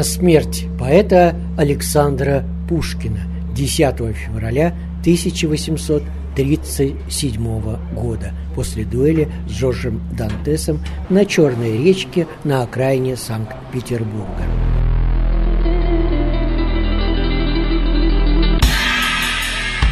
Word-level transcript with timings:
На 0.00 0.04
смерть 0.04 0.64
поэта 0.78 1.36
Александра 1.58 2.42
Пушкина 2.70 3.20
10 3.54 4.16
февраля 4.16 4.74
1837 5.02 7.76
года 7.92 8.32
после 8.54 8.86
дуэли 8.86 9.28
с 9.46 9.50
Жоржем 9.50 10.00
Дантесом 10.16 10.82
на 11.10 11.26
Черной 11.26 11.84
речке 11.84 12.26
на 12.44 12.62
окраине 12.62 13.14
Санкт-Петербурга. 13.14 14.42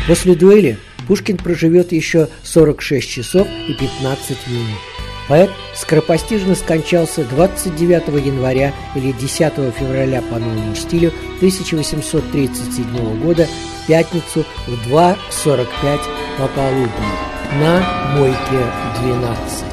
После 0.06 0.34
дуэли 0.34 0.78
Пушкин 1.06 1.36
проживет 1.36 1.92
еще 1.92 2.28
46 2.44 3.06
часов 3.06 3.46
и 3.68 3.74
15 3.74 4.38
минут. 4.46 4.87
Поэт 5.28 5.50
скоропостижно 5.74 6.54
скончался 6.54 7.22
29 7.22 8.24
января 8.24 8.72
или 8.94 9.12
10 9.12 9.52
февраля 9.74 10.22
по 10.22 10.38
новому 10.38 10.74
стилю 10.74 11.12
1837 11.36 13.20
года 13.22 13.46
в 13.46 13.86
пятницу 13.86 14.44
в 14.66 14.90
2.45 14.90 16.00
пополудни 16.38 16.88
на 17.60 18.14
Мойке 18.16 18.38
12. 19.02 19.64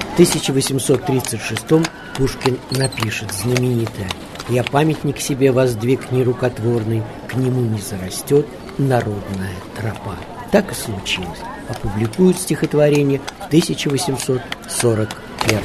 В 0.00 0.14
1836 0.14 1.93
Пушкин 2.16 2.58
напишет 2.70 3.32
знаменитое 3.32 4.08
«Я 4.48 4.62
памятник 4.62 5.18
себе 5.18 5.50
воздвиг 5.50 6.12
нерукотворный, 6.12 7.02
к 7.28 7.34
нему 7.34 7.62
не 7.62 7.80
зарастет 7.80 8.46
народная 8.78 9.56
тропа». 9.76 10.16
Так 10.52 10.70
и 10.70 10.74
случилось. 10.76 11.40
Опубликуют 11.68 12.38
стихотворение 12.38 13.20
в 13.40 13.46
1841 13.46 15.58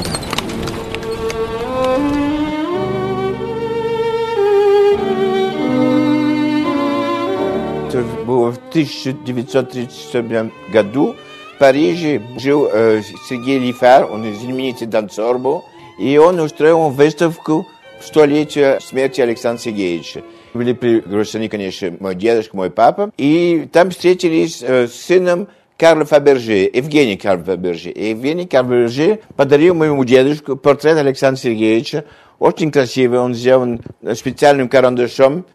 Это 7.90 8.04
было 8.26 8.52
в 8.52 8.58
1937 8.70 10.52
году. 10.72 11.16
В 11.56 11.60
Париже 11.60 12.22
жил 12.38 12.68
э, 12.72 13.02
Сергей 13.28 13.60
Лифар, 13.60 14.10
он 14.10 14.24
знаменитый 14.34 14.88
танцор 14.88 15.38
был, 15.38 15.66
и 16.00 16.18
он 16.18 16.40
устроил 16.40 16.90
выставку 16.90 17.68
в 18.00 18.06
столетие 18.06 18.80
смерти 18.80 19.22
Александра 19.22 19.62
Сергеевича. 19.62 20.24
Были 20.54 20.74
приглашены, 20.74 21.50
конечно, 21.50 21.94
мой 22.00 22.16
дедушка, 22.16 22.56
мой 22.56 22.72
папа, 22.72 23.12
и 23.18 23.68
там 23.72 23.92
встретились 23.92 24.64
э, 24.64 24.88
с 24.88 24.94
сыном 24.94 25.50
Карла 25.78 26.06
Фаберже, 26.06 26.70
Евгений 26.74 27.18
Карл 27.18 27.44
Фаберже. 27.44 27.92
И 27.92 28.10
Евгений 28.10 28.48
Карл 28.48 28.68
Фаберже 28.68 29.20
подарил 29.36 29.76
моему 29.76 30.04
дедушке 30.06 30.56
портрет 30.56 30.98
Александра 30.98 31.40
Сергеевича, 31.40 32.06
очень 32.40 32.72
красивый, 32.72 33.20
он 33.20 33.36
сделан 33.36 33.82
специальным 34.16 34.70
карандашом, 34.70 35.46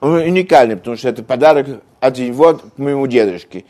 он 0.00 0.14
уникальный, 0.14 0.76
потому 0.76 0.96
что 0.96 1.08
это 1.08 1.22
подарок 1.22 1.68
от 2.00 2.18
него 2.18 2.54
к 2.54 2.78
моему 2.78 3.06
дедушке. 3.06 3.64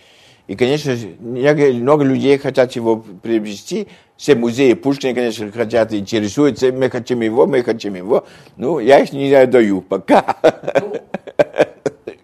И, 0.49 0.56
конечно, 0.56 0.97
много 1.20 2.04
людей 2.04 2.37
хотят 2.38 2.72
его 2.72 2.97
приобрести. 2.97 3.88
Все 4.22 4.36
музеи 4.36 4.74
Пушкина, 4.74 5.14
конечно, 5.14 5.50
хотят, 5.50 5.92
интересуются. 5.92 6.70
Мы 6.72 6.88
хотим 6.90 7.22
его, 7.22 7.44
мы 7.44 7.64
хотим 7.64 7.96
его. 7.96 8.24
Ну, 8.56 8.78
я 8.78 9.00
их 9.00 9.12
не 9.12 9.46
даю 9.46 9.80
пока. 9.80 10.36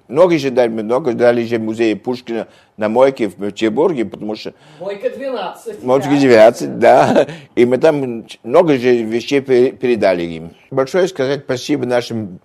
Много 0.09 0.39
же 0.39 0.51
дали, 0.51 0.71
много 0.71 1.13
дали 1.13 1.45
же 1.45 1.59
музеи 1.59 1.95
Пушкина 1.95 2.49
на 2.79 2.89
Мойке 2.89 3.29
в 3.29 3.35
Петербурге, 3.35 4.05
потому 4.05 4.37
что... 4.37 4.55
Мойка 4.81 5.11
12. 5.11 5.83
Мойка 5.83 6.09
12, 6.09 6.79
да. 6.79 7.27
И 7.55 7.67
мы 7.67 7.77
там 7.79 8.25
много 8.43 8.79
же 8.79 9.03
вещей 9.03 9.41
передали 9.41 10.23
им. 10.23 10.51
Большое 10.71 11.09
сказать 11.09 11.43
спасибо 11.45 11.87
нашим 11.87 12.39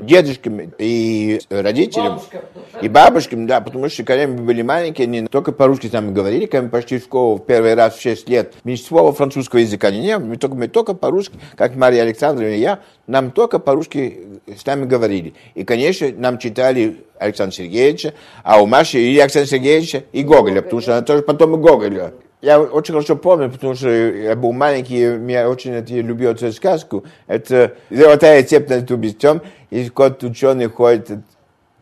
дедушкам 0.00 0.72
и 0.78 1.40
родителям. 1.48 2.14
Бабушкам. 2.14 2.40
И 2.82 2.88
бабушкам, 2.88 3.46
да, 3.46 3.60
потому 3.60 3.88
что 3.88 4.04
когда 4.04 4.26
мы 4.26 4.42
были 4.42 4.62
маленькие, 4.62 5.06
они 5.06 5.26
только 5.26 5.52
по-русски 5.52 5.86
с 5.86 5.92
нами 5.92 6.12
говорили, 6.12 6.46
когда 6.46 6.64
мы 6.64 6.70
пошли 6.70 6.98
в 6.98 7.04
школу 7.04 7.36
в 7.36 7.46
первый 7.46 7.74
раз 7.74 7.96
в 7.96 8.00
6 8.00 8.28
лет, 8.28 8.54
ни 8.64 8.76
слова 8.76 9.12
французского 9.12 9.60
языка 9.60 9.90
не 9.90 10.18
было, 10.18 10.26
мы 10.26 10.36
только, 10.36 10.54
мы 10.54 10.68
только 10.68 10.94
по-русски, 10.94 11.38
как 11.56 11.74
Мария 11.74 12.02
Александровна 12.02 12.52
и 12.52 12.60
я, 12.60 12.80
нам 13.06 13.30
только 13.30 13.58
по-русски 13.58 14.18
с 14.46 14.66
нами 14.66 14.84
говорили. 14.84 15.34
И, 15.54 15.64
конечно, 15.64 16.08
нам 16.16 16.38
читали 16.38 16.98
Александра 17.18 17.54
Сергеевича, 17.54 18.14
а 18.42 18.60
у 18.62 18.66
Маши 18.66 18.98
и 18.98 19.18
Александра 19.18 19.48
Сергеевича, 19.48 20.04
и 20.12 20.22
Гоголя, 20.22 20.62
потому 20.62 20.80
что 20.82 20.96
она 20.96 21.02
тоже 21.02 21.22
потом 21.22 21.54
и 21.54 21.58
Гоголя. 21.58 22.12
Я 22.40 22.60
очень 22.60 22.94
хорошо 22.94 23.16
помню, 23.16 23.50
потому 23.50 23.74
что 23.74 23.88
я 23.88 24.36
был 24.36 24.52
маленький, 24.52 24.98
я 25.32 25.50
очень 25.50 25.72
это, 25.72 25.92
любил 25.92 26.30
эту 26.30 26.52
сказку. 26.52 27.04
Это 27.26 27.74
«Золотая 27.90 28.44
цепь 28.44 28.68
над 28.68 28.88
убийством», 28.90 29.42
и 29.70 29.88
кот 29.88 30.22
ученый 30.22 30.68
ходит 30.68 31.10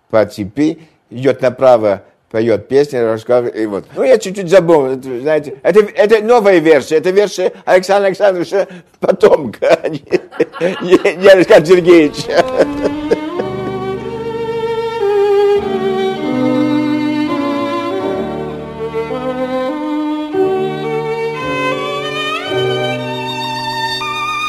по 0.09 0.25
цепи, 0.25 0.79
идет 1.11 1.43
направо, 1.43 2.05
поет 2.31 2.69
песни, 2.69 2.97
рассказывает, 2.97 3.57
и 3.57 3.67
вот. 3.67 3.85
Ну, 3.95 4.03
я 4.03 4.17
чуть-чуть 4.17 4.49
забыл, 4.49 4.87
это, 4.87 5.21
знаете, 5.21 5.59
это, 5.63 5.81
это 5.81 6.25
новая 6.25 6.59
версия, 6.59 6.97
это 6.97 7.11
версия 7.11 7.53
Александра 7.67 8.07
Александровича 8.07 8.67
потомка, 8.99 9.79
не 9.91 11.29
Александра 11.29 11.67
Сергеевича. 11.67 13.25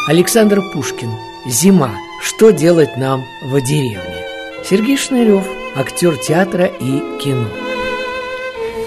Александр 0.08 0.62
Пушкин. 0.72 1.10
Зима. 1.46 1.92
Что 2.24 2.52
делать 2.52 2.96
нам 2.96 3.26
в 3.44 3.60
деревне? 3.60 4.24
Сергей 4.64 4.96
Шнырев, 4.96 5.46
актер 5.76 6.16
театра 6.16 6.64
и 6.66 7.02
кино. 7.22 7.50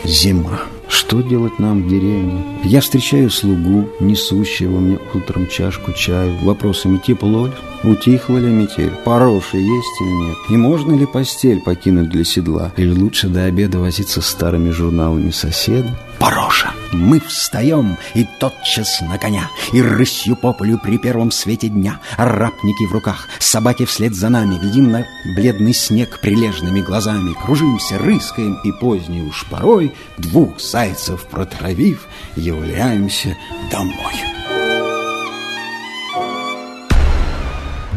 Зима. 0.03 0.63
Что 0.89 1.21
делать 1.21 1.59
нам 1.59 1.83
в 1.83 1.89
деревне? 1.89 2.43
Я 2.65 2.81
встречаю 2.81 3.29
слугу, 3.29 3.91
несущего 4.01 4.79
мне 4.79 4.99
утром 5.13 5.47
чашку 5.47 5.93
чаю, 5.93 6.39
вопросами 6.39 6.97
тепло 6.97 7.49
ли, 7.49 7.53
утихла 7.85 8.39
ли 8.39 8.51
метель, 8.51 8.93
пороши 9.05 9.59
есть 9.59 10.01
или 10.01 10.29
нет, 10.29 10.37
и 10.49 10.57
можно 10.57 10.95
ли 10.95 11.05
постель 11.05 11.61
покинуть 11.61 12.09
для 12.09 12.25
седла, 12.25 12.73
или 12.79 12.99
лучше 12.99 13.29
до 13.29 13.45
обеда 13.45 13.79
возиться 13.79 14.23
старыми 14.23 14.71
журналами 14.71 15.31
соседа. 15.33 15.99
Пороша. 16.21 16.75
Мы 16.93 17.19
встаем, 17.19 17.97
и 18.13 18.27
тотчас 18.39 19.01
на 19.01 19.17
коня, 19.17 19.51
И 19.73 19.81
рысью 19.81 20.37
по 20.37 20.53
полю 20.53 20.79
при 20.79 20.99
первом 20.99 21.31
свете 21.31 21.69
дня, 21.69 21.99
Арапники 22.19 22.85
в 22.85 22.93
руках, 22.93 23.27
собаки 23.39 23.87
вслед 23.87 24.15
за 24.15 24.29
нами, 24.29 24.59
Глядим 24.59 24.91
на 24.91 25.07
бледный 25.35 25.73
снег 25.73 26.21
прилежными 26.21 26.83
глазами, 26.83 27.33
Кружимся, 27.33 27.97
рыскаем, 27.99 28.61
и 28.65 28.71
поздней 28.71 29.23
уж 29.23 29.47
порой, 29.47 29.95
Двух 30.19 30.61
зайцев 30.61 31.25
протравив, 31.25 32.07
являемся 32.37 33.35
домой. 33.71 34.15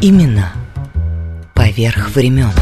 Имена 0.00 0.52
поверх 1.54 2.10
времен. 2.10 2.52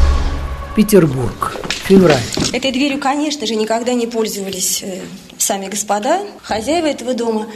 Петербург. 0.74 1.56
Февраль. 1.68 2.22
Этой 2.52 2.72
дверью, 2.72 2.98
конечно 2.98 3.46
же, 3.46 3.54
никогда 3.56 3.92
не 3.92 4.06
пользовались 4.06 4.82
э, 4.82 5.00
сами 5.42 5.68
господа, 5.68 6.20
хозяева 6.42 6.86
этого 6.86 7.14
дома. 7.14 7.48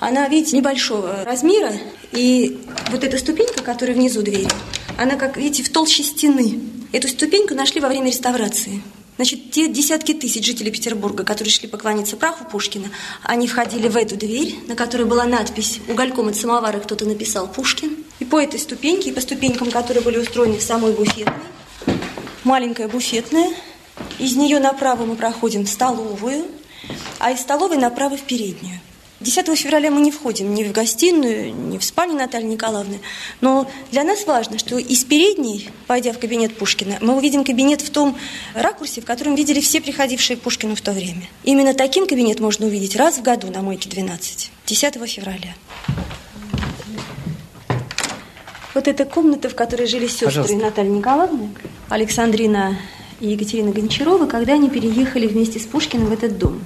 Она, 0.00 0.28
видите, 0.28 0.56
небольшого 0.56 1.24
размера, 1.24 1.72
и 2.12 2.60
вот 2.90 3.04
эта 3.04 3.18
ступенька, 3.18 3.62
которая 3.62 3.96
внизу 3.96 4.22
двери, 4.22 4.48
она, 4.98 5.16
как 5.16 5.36
видите, 5.36 5.62
в 5.62 5.72
толще 5.72 6.02
стены. 6.02 6.60
Эту 6.92 7.08
ступеньку 7.08 7.54
нашли 7.54 7.80
во 7.80 7.88
время 7.88 8.08
реставрации. 8.08 8.82
Значит, 9.16 9.52
те 9.52 9.68
десятки 9.68 10.12
тысяч 10.12 10.44
жителей 10.44 10.72
Петербурга, 10.72 11.22
которые 11.22 11.52
шли 11.52 11.68
поклониться 11.68 12.16
праху 12.16 12.44
Пушкина, 12.44 12.88
они 13.22 13.46
входили 13.46 13.86
в 13.86 13.96
эту 13.96 14.16
дверь, 14.16 14.56
на 14.66 14.74
которой 14.74 15.04
была 15.04 15.24
надпись 15.24 15.78
«Угольком 15.88 16.28
от 16.28 16.36
самовара 16.36 16.80
кто-то 16.80 17.04
написал 17.04 17.46
Пушкин». 17.46 17.96
И 18.18 18.24
по 18.24 18.40
этой 18.40 18.58
ступеньке, 18.58 19.10
и 19.10 19.12
по 19.12 19.20
ступенькам, 19.20 19.70
которые 19.70 20.02
были 20.02 20.18
устроены 20.18 20.58
в 20.58 20.62
самой 20.62 20.92
буфетной, 20.92 21.34
маленькая 22.42 22.88
буфетная, 22.88 23.50
из 24.18 24.34
нее 24.34 24.58
направо 24.58 25.04
мы 25.04 25.14
проходим 25.14 25.64
в 25.64 25.68
столовую, 25.68 26.46
а 27.18 27.30
из 27.32 27.40
столовой 27.40 27.76
направо 27.76 28.16
в 28.16 28.22
переднюю. 28.22 28.80
10 29.20 29.58
февраля 29.58 29.90
мы 29.90 30.00
не 30.00 30.10
входим 30.10 30.54
ни 30.54 30.64
в 30.64 30.72
гостиную, 30.72 31.54
ни 31.54 31.78
в 31.78 31.84
спальню 31.84 32.14
Натальи 32.14 32.46
Николаевны. 32.46 33.00
Но 33.40 33.70
для 33.90 34.04
нас 34.04 34.26
важно, 34.26 34.58
что 34.58 34.76
из 34.76 35.04
передней, 35.04 35.70
пойдя 35.86 36.12
в 36.12 36.18
кабинет 36.18 36.56
Пушкина, 36.56 36.98
мы 37.00 37.16
увидим 37.16 37.44
кабинет 37.44 37.80
в 37.80 37.90
том 37.90 38.18
ракурсе, 38.54 39.00
в 39.00 39.04
котором 39.04 39.34
видели 39.34 39.60
все 39.60 39.80
приходившие 39.80 40.36
к 40.36 40.40
Пушкину 40.40 40.74
в 40.74 40.80
то 40.80 40.92
время. 40.92 41.22
Именно 41.44 41.74
таким 41.74 42.06
кабинет 42.06 42.40
можно 42.40 42.66
увидеть 42.66 42.96
раз 42.96 43.16
в 43.18 43.22
году 43.22 43.50
на 43.50 43.62
Мойке 43.62 43.88
12, 43.88 44.50
10 44.66 44.94
февраля. 45.08 45.54
Вот 48.74 48.88
эта 48.88 49.04
комната, 49.04 49.48
в 49.48 49.54
которой 49.54 49.86
жили 49.86 50.08
сестры 50.08 50.26
Пожалуйста. 50.26 50.56
Натальи 50.56 50.90
Николаевны, 50.90 51.50
Александрина 51.88 52.76
и 53.24 53.32
Екатерина 53.32 53.72
Гончарова, 53.72 54.26
когда 54.26 54.54
они 54.54 54.68
переехали 54.68 55.26
вместе 55.26 55.58
с 55.58 55.62
Пушкиным 55.62 56.06
в 56.06 56.12
этот 56.12 56.38
дом. 56.38 56.60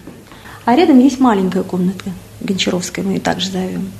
А 0.64 0.74
рядом 0.74 0.98
есть 0.98 1.20
маленькая 1.20 1.62
комнатка, 1.62 2.10
Гончаровская 2.40 3.04
мы 3.04 3.12
ее 3.12 3.20
также 3.20 3.50
зовем. 3.50 3.90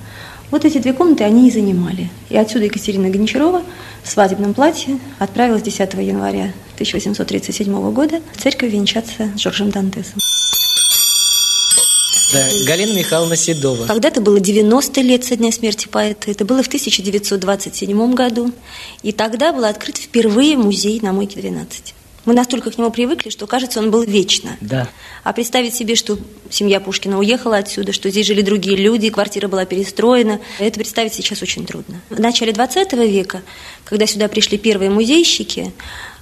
Вот 0.51 0.65
эти 0.65 0.79
две 0.79 0.93
комнаты 0.93 1.25
они 1.25 1.49
и 1.49 1.51
занимали. 1.51 2.11
И 2.31 2.37
отсюда 2.37 2.65
Екатерина 2.65 3.11
Гончарова 3.11 3.63
в 4.03 4.11
свадебном 4.11 4.55
платье 4.55 4.99
отправилась 5.19 5.63
10 5.63 5.95
января 5.95 6.53
1837 6.75 7.93
года 7.93 8.21
в 8.35 8.43
церковь 8.43 8.73
венчаться 8.73 9.31
с 9.37 9.41
Жоржем 9.41 9.71
Дантесом. 9.71 10.19
Да, 12.33 12.47
Галина 12.67 12.95
Михайловна 12.99 13.37
Седова. 13.37 13.87
Когда-то 13.87 14.21
было 14.21 14.41
90 14.41 15.01
лет 15.01 15.25
со 15.25 15.37
дня 15.37 15.53
смерти 15.53 15.87
поэта. 15.87 16.31
Это 16.31 16.45
было 16.45 16.63
в 16.63 16.67
1927 16.67 18.15
году. 18.15 18.53
И 19.03 19.13
тогда 19.13 19.53
был 19.53 19.65
открыт 19.65 19.97
впервые 19.97 20.57
музей 20.57 21.01
на 21.01 21.13
Мойке 21.13 21.41
12. 21.41 21.95
Мы 22.25 22.35
настолько 22.35 22.70
к 22.70 22.79
нему 22.79 22.91
привыкли, 22.91 23.31
что 23.31 23.47
кажется, 23.47 23.81
он 23.81 23.91
был 23.91 24.03
вечно. 24.03 24.56
Да. 24.61 24.88
А 25.25 25.32
представить 25.32 25.75
себе, 25.75 25.94
что 25.94 26.19
семья 26.50 26.81
Пушкина 26.81 27.19
уехала 27.19 27.56
отсюда, 27.56 27.93
что 27.93 28.11
здесь 28.11 28.26
жили 28.26 28.43
другие 28.43 28.76
люди, 28.76 29.11
квартира 29.11 29.49
была 29.49 29.65
перестроена, 29.65 30.41
это 30.59 30.79
представить 30.79 31.15
сейчас 31.15 31.43
очень 31.43 31.65
трудно. 31.67 32.00
В 32.11 32.20
начале 32.20 32.53
20 32.53 32.93
века, 32.94 33.43
когда 33.85 34.06
сюда 34.06 34.29
пришли 34.29 34.59
первые 34.59 34.91
музейщики, 34.91 35.73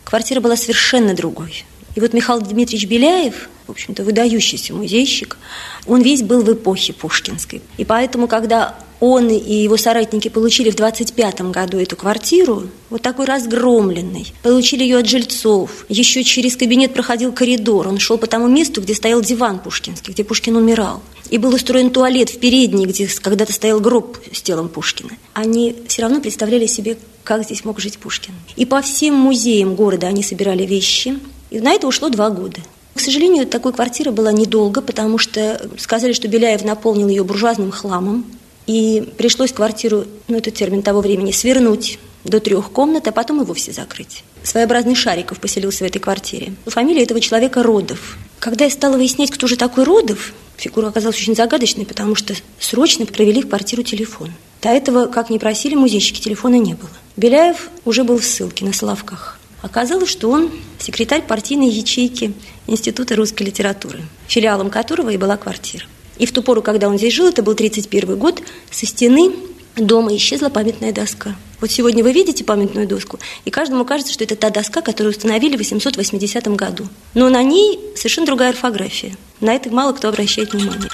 квартира 0.05 0.41
была 0.41 0.57
совершенно 0.57 1.15
другой. 1.15 1.65
И 1.97 2.01
вот 2.01 2.13
Михаил 2.13 2.41
Дмитриевич 2.41 2.89
Беляев, 2.89 3.49
в 3.67 3.71
общем-то, 3.71 4.05
выдающийся 4.05 4.75
музейщик, 4.75 5.39
он 5.87 6.03
весь 6.03 6.23
был 6.23 6.43
в 6.43 6.53
эпохе 6.53 6.93
пушкинской. 6.93 7.63
И 7.79 7.85
поэтому, 7.87 8.29
когда 8.29 8.77
он 9.01 9.31
и 9.31 9.55
его 9.55 9.79
соратники 9.79 10.29
получили 10.29 10.71
в 10.71 10.77
25 10.77 11.41
году 11.51 11.79
эту 11.79 11.97
квартиру, 11.97 12.65
вот 12.91 13.01
такой 13.01 13.25
разгромленный. 13.25 14.33
Получили 14.43 14.83
ее 14.83 14.99
от 14.99 15.09
жильцов. 15.09 15.87
Еще 15.89 16.23
через 16.23 16.57
кабинет 16.57 16.93
проходил 16.93 17.33
коридор. 17.33 17.89
Он 17.89 17.99
шел 17.99 18.19
по 18.19 18.27
тому 18.27 18.47
месту, 18.47 18.83
где 18.83 18.95
стоял 18.95 19.23
диван 19.23 19.59
пушкинский, 19.59 20.13
где 20.13 20.23
Пушкин 20.23 20.57
умирал. 20.57 21.03
И 21.31 21.39
был 21.39 21.55
устроен 21.55 21.91
туалет 21.91 22.29
в 22.29 22.39
передней, 22.39 22.87
где 22.87 23.09
когда-то 23.09 23.53
стоял 23.53 23.81
гроб 23.81 24.19
с 24.33 24.43
телом 24.43 24.69
Пушкина. 24.69 25.11
Они 25.33 25.75
все 25.89 26.03
равно 26.03 26.21
представляли 26.21 26.67
себе, 26.67 26.99
как 27.25 27.45
здесь 27.45 27.65
мог 27.65 27.81
жить 27.81 27.99
Пушкин. 27.99 28.35
И 28.55 28.65
по 28.67 28.83
всем 28.83 29.15
музеям 29.15 29.75
города 29.75 30.07
они 30.07 30.23
собирали 30.23 30.65
вещи. 30.65 31.19
И 31.57 31.61
на 31.61 31.73
это 31.73 31.87
ушло 31.87 32.11
два 32.11 32.29
года. 32.29 32.59
К 32.95 33.01
сожалению, 33.01 33.47
такой 33.47 33.73
квартира 33.73 34.11
была 34.11 34.31
недолго, 34.31 34.83
потому 34.83 35.17
что 35.17 35.59
сказали, 35.79 36.13
что 36.13 36.29
Беляев 36.29 36.63
наполнил 36.65 37.09
ее 37.09 37.25
буржуазным 37.25 37.71
хламом. 37.71 38.27
И 38.67 39.09
пришлось 39.17 39.53
квартиру, 39.53 40.05
ну 40.29 40.37
это 40.37 40.51
термин 40.51 40.83
того 40.83 41.01
времени, 41.01 41.33
свернуть 41.33 41.99
до 42.25 42.41
трех 42.41 42.71
комнат, 42.73 43.09
а 43.09 43.13
потом 43.13 43.41
и 43.41 43.45
вовсе 43.47 43.73
закрыть. 43.73 44.23
Своеобразный 44.43 44.95
Шариков 44.95 45.41
поселился 45.41 45.85
в 45.85 45.87
этой 45.87 45.99
квартире. 45.99 46.53
Фамилия 46.67 47.05
этого 47.05 47.21
человека 47.23 47.63
Родов. 47.63 48.19
Когда 48.39 48.67
я 48.67 48.71
стала 48.71 48.99
выяснять, 48.99 49.31
кто 49.31 49.47
же 49.47 49.57
такой 49.57 49.85
Родов, 49.85 50.35
фигура 50.59 50.89
оказалась 50.89 51.17
очень 51.17 51.35
загадочной, 51.35 51.87
потому 51.87 52.17
что 52.17 52.35
срочно 52.61 53.07
провели 53.07 53.41
в 53.41 53.49
квартиру 53.49 53.83
телефон. 53.83 54.31
До 54.61 54.69
этого, 54.69 55.07
как 55.07 55.31
ни 55.31 55.39
просили 55.39 55.75
музейщики, 55.75 56.21
телефона 56.21 56.57
не 56.57 56.75
было. 56.75 56.91
Беляев 57.17 57.71
уже 57.87 58.05
был 58.05 58.19
в 58.19 58.25
ссылке 58.27 58.67
на 58.67 58.75
Соловках. 58.75 59.39
Оказалось, 59.67 60.09
что 60.09 60.31
он 60.31 60.53
секретарь 60.79 61.23
партийной 61.23 61.69
ячейки 61.69 62.33
Института 62.69 63.17
русской 63.17 63.43
литературы, 63.43 64.01
филиалом 64.29 64.71
которого 64.71 65.11
и 65.11 65.17
была 65.17 65.37
квартира. 65.37 65.85
И 66.19 66.25
в 66.25 66.31
ту 66.31 66.41
пору, 66.41 66.63
когда 66.63 66.89
он 66.89 66.99
здесь 66.99 67.13
жил, 67.13 67.27
это 67.27 67.43
был 67.43 67.55
31 67.55 68.17
год, 68.17 68.41
со 68.71 68.87
стены 68.87 69.33
дома 69.75 70.15
исчезла 70.15 70.51
памятная 70.51 70.93
доска. 70.93 71.35
Вот 71.61 71.73
сегодня 71.73 72.05
вы 72.05 72.13
видите 72.13 72.45
памятную 72.45 72.87
доску, 72.87 73.19
и 73.45 73.51
каждому 73.51 73.85
кажется, 73.85 74.13
что 74.13 74.23
это 74.23 74.37
та 74.37 74.51
доска, 74.51 74.83
которую 74.83 75.13
установили 75.13 75.57
в 75.57 75.59
880 75.59 76.47
году. 76.55 76.87
Но 77.15 77.29
на 77.29 77.43
ней 77.43 77.81
совершенно 77.97 78.27
другая 78.27 78.51
орфография. 78.51 79.17
На 79.41 79.53
это 79.53 79.69
мало 79.71 79.95
кто 79.95 80.09
обращает 80.09 80.53
внимание. 80.53 80.91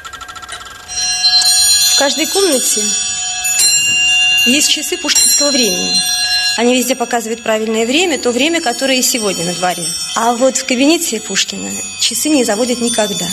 В 1.95 1.99
каждой 1.99 2.27
комнате 2.27 2.83
есть 4.47 4.71
часы 4.71 4.97
пушкинского 4.97 5.51
времени. 5.51 6.22
Они 6.59 6.77
везде 6.77 6.95
показывают 6.95 7.43
правильное 7.43 7.87
время, 7.87 8.19
то 8.19 8.31
время, 8.31 8.61
которое 8.61 8.99
и 8.99 9.03
сегодня 9.03 9.45
на 9.47 9.55
дворе. 9.55 9.85
А 10.17 10.35
вот 10.35 10.59
в 10.59 10.67
кабинете 10.67 11.21
Пушкина 11.21 11.71
часы 12.01 12.29
не 12.29 12.45
заводят 12.45 12.81
никогда. 12.81 13.27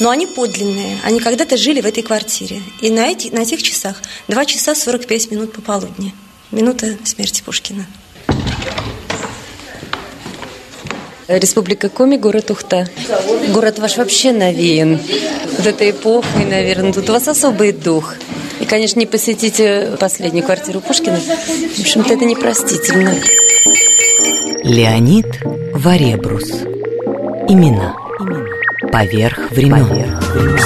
Но 0.00 0.10
они 0.10 0.26
подлинные. 0.26 0.98
Они 1.04 1.20
когда-то 1.20 1.56
жили 1.56 1.80
в 1.80 1.86
этой 1.86 2.02
квартире. 2.02 2.62
И 2.80 2.90
на, 2.90 3.08
эти, 3.08 3.28
на 3.28 3.40
этих 3.40 3.62
часах 3.62 4.00
2 4.28 4.44
часа 4.46 4.74
45 4.74 5.30
минут 5.30 5.52
пополудни. 5.52 6.14
Минута 6.50 6.96
смерти 7.04 7.42
Пушкина. 7.42 7.86
Республика 11.28 11.90
Коми, 11.90 12.16
город 12.16 12.50
Ухта. 12.50 12.88
Город 13.48 13.78
ваш 13.78 13.98
вообще 13.98 14.32
навеян 14.32 14.98
вот 15.58 15.66
этой 15.66 15.90
эпохой, 15.90 16.46
наверное. 16.46 16.94
Тут 16.94 17.10
у 17.10 17.12
вас 17.12 17.28
особый 17.28 17.72
дух. 17.72 18.14
И, 18.60 18.64
конечно, 18.64 18.98
не 18.98 19.06
посетите 19.06 19.96
последнюю 19.98 20.44
квартиру 20.44 20.80
Пушкина. 20.80 21.18
В 21.18 21.80
общем-то, 21.80 22.14
это 22.14 22.24
непростительно. 22.24 23.14
Леонид 24.62 25.26
Варебрус. 25.74 26.50
Имена. 27.48 27.94
Имена. 28.20 28.46
Поверх 28.90 29.50
времен. 29.50 29.86
Поверх 29.86 30.34
времен. 30.34 30.58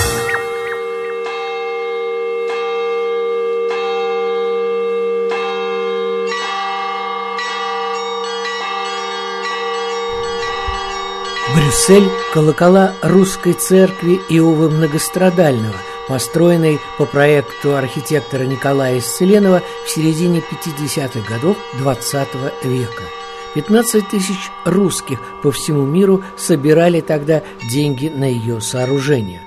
Брюссель– 11.55 12.09
колокола 12.33 12.93
русской 13.03 13.53
церкви 13.53 14.21
Иова 14.31 14.71
Многострадального, 14.71 15.77
построенной 16.09 16.79
по 16.99 17.07
проекту 17.07 17.77
архитектора 17.77 18.45
Николая 18.45 18.99
Исцеленова 18.99 19.63
в 19.87 19.91
середине 19.91 20.41
50-х 20.41 21.21
годов 21.29 21.57
XX 21.79 22.27
-го 22.33 22.69
века– 22.69 23.03
15 23.55 24.09
тысяч 24.09 24.51
русских 24.65 25.21
по 25.43 25.53
всему 25.53 25.85
миру 25.85 26.25
собирали 26.37 27.01
тогда 27.01 27.43
деньги 27.71 28.09
на 28.09 28.25
ее 28.25 28.61
сооружение. 28.61 29.43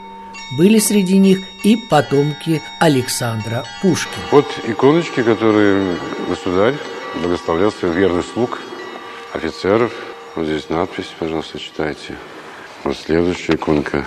Были 0.57 0.77
среди 0.77 1.17
них 1.17 1.39
и 1.63 1.75
потомки 1.75 2.61
Александра 2.79 3.63
Пушкина. 3.81 4.23
Вот 4.31 4.45
иконочки, 4.67 5.23
которые 5.23 5.97
государь 6.29 6.75
благословлял 7.15 7.71
своих 7.71 7.95
верных 7.95 8.25
слуг, 8.31 8.59
офицеров. 9.33 9.91
Вот 10.35 10.45
здесь 10.45 10.69
надпись, 10.69 11.11
пожалуйста, 11.17 11.57
читайте. 11.57 12.15
Вот 12.83 12.95
следующая 12.95 13.55
иконка. 13.55 14.05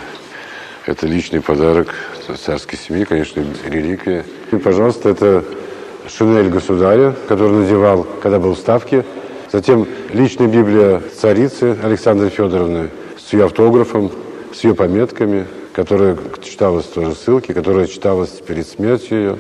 Это 0.88 1.06
личный 1.06 1.42
подарок 1.42 1.94
царской 2.42 2.78
семьи, 2.78 3.04
конечно, 3.04 3.44
реликвия. 3.66 4.24
И, 4.50 4.56
пожалуйста, 4.56 5.10
это 5.10 5.44
шинель 6.08 6.48
государя, 6.48 7.14
который 7.28 7.58
надевал, 7.58 8.06
когда 8.22 8.38
был 8.38 8.54
в 8.54 8.58
Ставке– 8.58 9.04
Затем 9.50 9.86
личная 10.12 10.46
Библия 10.46 11.00
царицы 11.18 11.76
Александры 11.82 12.28
Федоровны 12.28 12.90
с 13.16 13.32
ее 13.32 13.46
автографом, 13.46 14.10
с 14.52 14.62
ее 14.62 14.74
пометками, 14.74 15.46
которая 15.72 16.18
читалась 16.42 16.84
тоже 16.84 17.14
ссылки, 17.14 17.52
которая 17.52 17.86
читалась 17.86 18.30
перед 18.46 18.66
смертью 18.66 19.18
ее. 19.18 19.38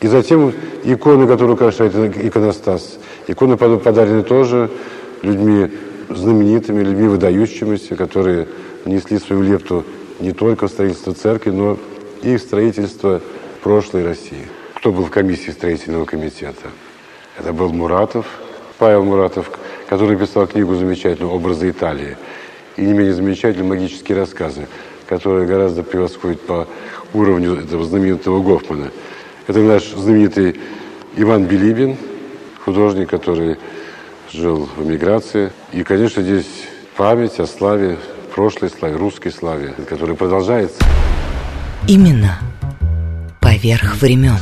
И 0.00 0.06
затем 0.06 0.52
иконы, 0.84 1.26
которые 1.26 1.54
украшают 1.54 1.94
иконостас. 2.16 2.98
Иконы 3.26 3.56
подарены 3.56 4.22
тоже 4.22 4.70
людьми 5.22 5.70
знаменитыми, 6.10 6.84
людьми 6.84 7.08
выдающимися, 7.08 7.96
которые 7.96 8.46
внесли 8.84 9.18
свою 9.18 9.42
лепту 9.42 9.84
не 10.24 10.32
только 10.32 10.68
строительство 10.68 11.14
церкви, 11.14 11.50
но 11.50 11.78
и 12.22 12.38
строительство 12.38 13.20
прошлой 13.62 14.04
России. 14.04 14.48
Кто 14.74 14.90
был 14.90 15.04
в 15.04 15.10
комиссии 15.10 15.50
строительного 15.50 16.06
комитета? 16.06 16.70
Это 17.38 17.52
был 17.52 17.70
Муратов, 17.70 18.26
Павел 18.78 19.04
Муратов, 19.04 19.50
который 19.88 20.16
написал 20.16 20.46
книгу 20.46 20.74
замечательную 20.74 21.32
«Образы 21.32 21.70
Италии». 21.70 22.16
и 22.76 22.82
не 22.82 22.92
менее 22.92 23.14
замечательные 23.14 23.68
магические 23.68 24.18
рассказы, 24.18 24.66
которые 25.06 25.46
гораздо 25.46 25.82
превосходят 25.82 26.40
по 26.40 26.66
уровню 27.12 27.54
этого 27.56 27.84
знаменитого 27.84 28.42
Гофмана. 28.42 28.90
Это 29.46 29.60
наш 29.60 29.84
знаменитый 29.90 30.58
Иван 31.16 31.44
Билибин, 31.44 31.96
художник, 32.64 33.10
который 33.10 33.58
жил 34.32 34.68
в 34.76 34.82
эмиграции. 34.82 35.52
И, 35.72 35.84
конечно, 35.84 36.22
здесь 36.22 36.48
память 36.96 37.38
о 37.38 37.46
славе, 37.46 37.98
прошлой 38.34 38.68
славе, 38.68 38.96
русской 38.96 39.30
славе, 39.30 39.72
которая 39.88 40.16
продолжается. 40.16 40.84
Именно 41.88 42.40
поверх 43.40 43.96
времен. 43.96 44.38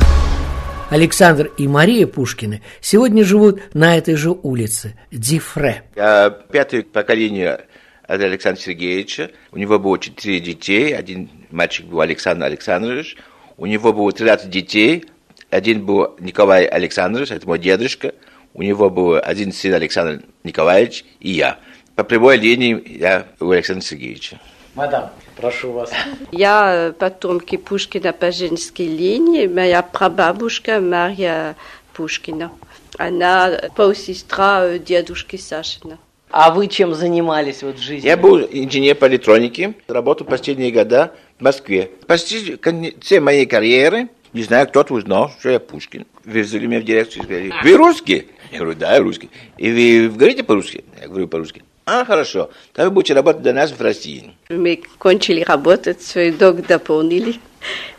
Александр 0.88 1.50
и 1.58 1.68
Мария 1.68 2.06
Пушкины 2.06 2.62
сегодня 2.80 3.24
живут 3.24 3.74
на 3.74 3.96
этой 3.96 4.14
же 4.14 4.30
улице, 4.30 4.94
Дифре. 5.10 5.82
Я 5.94 6.30
пятое 6.30 6.82
поколение 6.82 7.66
от 8.04 8.20
Александра 8.20 8.60
Сергеевича. 8.60 9.30
У 9.52 9.58
него 9.58 9.78
было 9.78 9.98
четыре 9.98 10.40
детей. 10.40 10.96
Один 10.96 11.30
мальчик 11.50 11.86
был 11.86 12.00
Александр 12.00 12.46
Александрович. 12.46 13.16
У 13.58 13.66
него 13.66 13.92
было 13.92 14.10
13 14.10 14.48
детей. 14.48 15.04
Один 15.50 15.84
был 15.84 16.16
Николай 16.18 16.64
Александрович, 16.64 17.30
это 17.30 17.46
мой 17.46 17.58
дедушка. 17.58 18.14
У 18.54 18.62
него 18.62 18.88
был 18.90 19.18
один 19.22 19.52
сын 19.52 19.74
Александр 19.74 20.24
Николаевич 20.44 21.04
и 21.20 21.32
я. 21.32 21.58
По 21.94 22.04
прямой 22.04 22.38
линии 22.38 22.82
я 22.98 23.26
у 23.38 23.50
Александра 23.50 23.84
Сергеевича. 23.84 24.40
Мадам, 24.74 25.10
прошу 25.36 25.72
вас. 25.72 25.90
Я 26.30 26.94
потомки 26.98 27.56
Пушкина 27.56 28.14
по 28.14 28.32
женской 28.32 28.86
линии. 28.86 29.46
Моя 29.46 29.82
прабабушка 29.82 30.80
Марья 30.80 31.54
Пушкина. 31.92 32.50
Она 32.96 33.70
полсестра 33.76 34.78
дедушки 34.78 35.36
Сашина. 35.36 35.98
А 36.30 36.50
вы 36.50 36.68
чем 36.68 36.94
занимались 36.94 37.62
вот 37.62 37.76
в 37.76 37.82
жизни? 37.82 38.06
Я 38.06 38.16
был 38.16 38.38
инженер 38.38 38.94
по 38.94 39.06
электронике, 39.06 39.74
работал 39.86 40.26
последние 40.26 40.70
года 40.70 41.12
в 41.38 41.42
Москве. 41.42 41.90
Почти 42.06 42.54
в 42.54 42.58
конце 42.58 43.20
моей 43.20 43.44
карьеры, 43.44 44.08
не 44.32 44.42
знаю, 44.42 44.66
кто-то 44.66 44.94
узнал, 44.94 45.30
что 45.38 45.50
я 45.50 45.60
Пушкин. 45.60 46.06
Вы 46.24 46.40
взяли 46.40 46.64
меня 46.64 46.80
в 46.80 46.84
дирекцию 46.84 47.22
и 47.22 47.26
сказали, 47.26 47.52
вы 47.62 47.76
русский? 47.76 48.28
Я 48.50 48.60
говорю, 48.60 48.78
да, 48.78 48.94
я 48.94 49.00
русский. 49.00 49.28
И 49.58 49.70
вы 49.70 50.08
говорите 50.08 50.42
по-русски? 50.42 50.84
Я 50.98 51.08
говорю 51.08 51.28
по-русски. 51.28 51.62
А, 51.84 52.04
хорошо. 52.04 52.50
Тогда 52.72 52.88
вы 52.88 52.94
будете 52.94 53.14
работать 53.14 53.42
для 53.42 53.52
нас 53.52 53.72
в 53.72 53.80
России. 53.80 54.32
Мы 54.48 54.82
кончили 54.98 55.42
работать, 55.42 56.02
свой 56.02 56.30
долг 56.30 56.66
дополнили. 56.66 57.40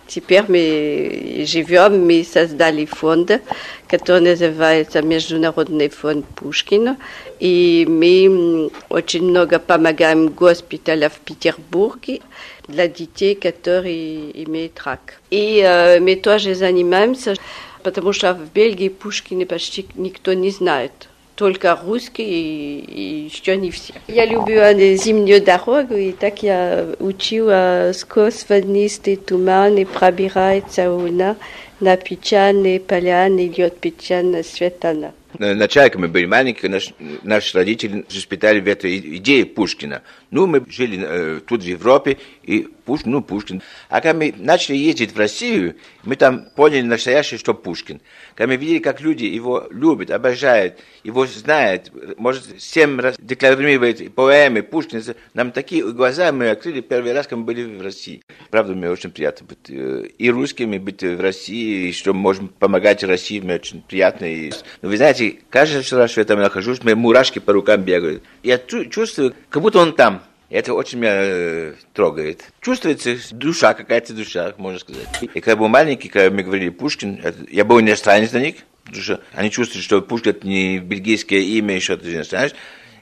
Теперь 0.08 0.44
мы 0.48 1.44
живем, 1.48 2.06
мы 2.06 2.24
создали 2.24 2.86
фонд, 2.86 3.42
который 3.88 4.22
называется 4.22 5.02
Международный 5.02 5.90
фонд 5.90 6.26
Пушкина. 6.36 6.98
И 7.40 7.86
мы 7.90 8.70
очень 8.90 9.24
много 9.24 9.60
помогаем 9.60 10.30
госпиталям 10.30 11.10
в 11.10 11.20
Петербурге 11.20 12.22
для 12.68 12.88
детей, 12.88 13.36
которые 13.36 14.44
имеют 14.44 14.80
рак. 14.86 15.20
И 15.30 15.62
э, 15.66 16.00
мы 16.00 16.16
тоже 16.16 16.56
занимаемся, 16.56 17.36
потому 17.82 18.14
что 18.14 18.34
в 18.34 18.54
Бельгии 18.54 18.90
Пушкина 18.90 19.46
почти 19.46 19.86
никто 19.96 20.34
не 20.34 20.52
знает 20.52 21.10
только 21.44 21.78
русский 21.86 22.24
и, 22.24 22.80
и 22.80 23.26
еще 23.26 23.58
не 23.58 23.70
все. 23.70 23.94
Я 24.08 24.26
люблю 24.26 24.62
зимнюю 24.96 25.44
дорогу, 25.44 25.94
и 25.94 26.14
так 26.14 26.42
я 26.42 26.86
учила 27.02 27.92
сквозь 27.94 28.46
воднистый 28.48 29.18
туман 29.18 29.76
и 29.76 29.84
пробирается 29.84 30.90
луна 30.90 31.36
на 31.82 31.98
печальные 31.98 32.80
поляны, 32.80 33.48
идет 33.48 33.78
печально 33.78 34.42
светана. 34.42 35.12
Когда 35.38 35.90
мы 36.00 36.08
были 36.08 36.26
маленькие, 36.26 36.70
наш, 36.72 36.94
наши 37.24 37.58
родители 37.58 38.06
воспитали 38.10 38.60
в 38.60 38.68
этой 38.68 38.98
идее 39.18 39.46
Пушкина. 39.46 40.04
Ну, 40.32 40.48
мы 40.48 40.64
жили 40.70 41.04
э, 41.06 41.40
тут 41.46 41.64
в 41.64 41.66
Европе, 41.66 42.18
и 42.44 42.68
Пушкин, 42.86 43.12
ну, 43.12 43.22
Пушкин. 43.22 43.62
А 43.90 44.02
когда 44.02 44.18
мы 44.18 44.34
начали 44.38 44.76
ездить 44.76 45.14
в 45.14 45.18
Россию, 45.18 45.76
мы 46.04 46.16
там 46.16 46.48
поняли 46.56 46.82
настоящее, 46.82 47.38
что 47.38 47.54
Пушкин. 47.54 48.02
Когда 48.36 48.54
мы 48.54 48.58
видели, 48.58 48.80
как 48.80 49.02
люди 49.02 49.26
его 49.26 49.68
любят, 49.72 50.12
обожают, 50.12 50.80
его 51.04 51.26
знают, 51.26 51.92
может, 52.18 52.62
семь 52.62 53.00
раз 53.00 53.16
декларирует 53.20 54.14
поэмы 54.14 54.64
Пушкина, 54.64 55.02
нам 55.34 55.52
такие 55.52 55.90
глаза 55.92 56.32
мы 56.32 56.50
открыли 56.50 56.82
первый 56.82 57.14
раз, 57.14 57.28
когда 57.28 57.38
мы 57.38 57.46
были 57.46 57.64
в 57.64 57.82
России. 57.82 58.22
Правда, 58.50 58.74
мне 58.74 58.90
очень 58.90 59.12
приятно 59.12 59.48
быть 59.48 59.70
э, 59.70 60.08
и 60.18 60.30
русскими, 60.30 60.78
быть 60.78 61.04
в 61.04 61.20
России, 61.20 61.90
и 61.90 61.94
что 61.94 62.14
можем 62.14 62.48
помогать 62.48 63.04
России, 63.04 63.40
мне 63.40 63.56
очень 63.56 63.82
приятно. 63.82 64.26
И, 64.26 64.52
но 64.82 64.90
вы 64.90 64.98
знаете, 64.98 65.23
каждый 65.50 65.84
раз, 65.98 66.12
что 66.12 66.22
я 66.22 66.26
там 66.26 66.40
нахожусь, 66.40 66.84
мне 66.84 66.96
мурашки 66.96 67.40
по 67.40 67.54
рукам 67.54 67.82
бегают. 67.82 68.24
Я 68.44 68.58
чувствую, 68.58 69.34
как 69.50 69.62
будто 69.62 69.80
он 69.80 69.94
там. 69.94 70.24
Это 70.50 70.76
очень 70.76 71.00
меня 71.00 71.14
э, 71.16 71.74
трогает. 71.94 72.44
Чувствуется 72.62 73.18
душа, 73.32 73.74
какая-то 73.74 74.14
душа, 74.14 74.54
можно 74.58 74.80
сказать. 74.80 75.08
И 75.22 75.40
когда 75.40 75.56
был 75.56 75.68
маленький, 75.68 76.10
когда 76.10 76.30
мы 76.30 76.44
говорили 76.44 76.70
Пушкин, 76.70 77.22
это, 77.24 77.40
я 77.50 77.66
был 77.66 77.80
иностранец 77.80 78.30
для 78.30 78.42
них, 78.42 78.56
потому 78.86 79.02
что 79.02 79.22
они 79.34 79.50
чувствуют, 79.50 79.84
что 79.84 80.02
Пушкин 80.02 80.32
это 80.32 80.48
не 80.48 80.78
бельгийское 80.78 81.40
имя, 81.40 81.76
еще 81.76 81.98
ты 81.98 82.14
иностранец. 82.14 82.54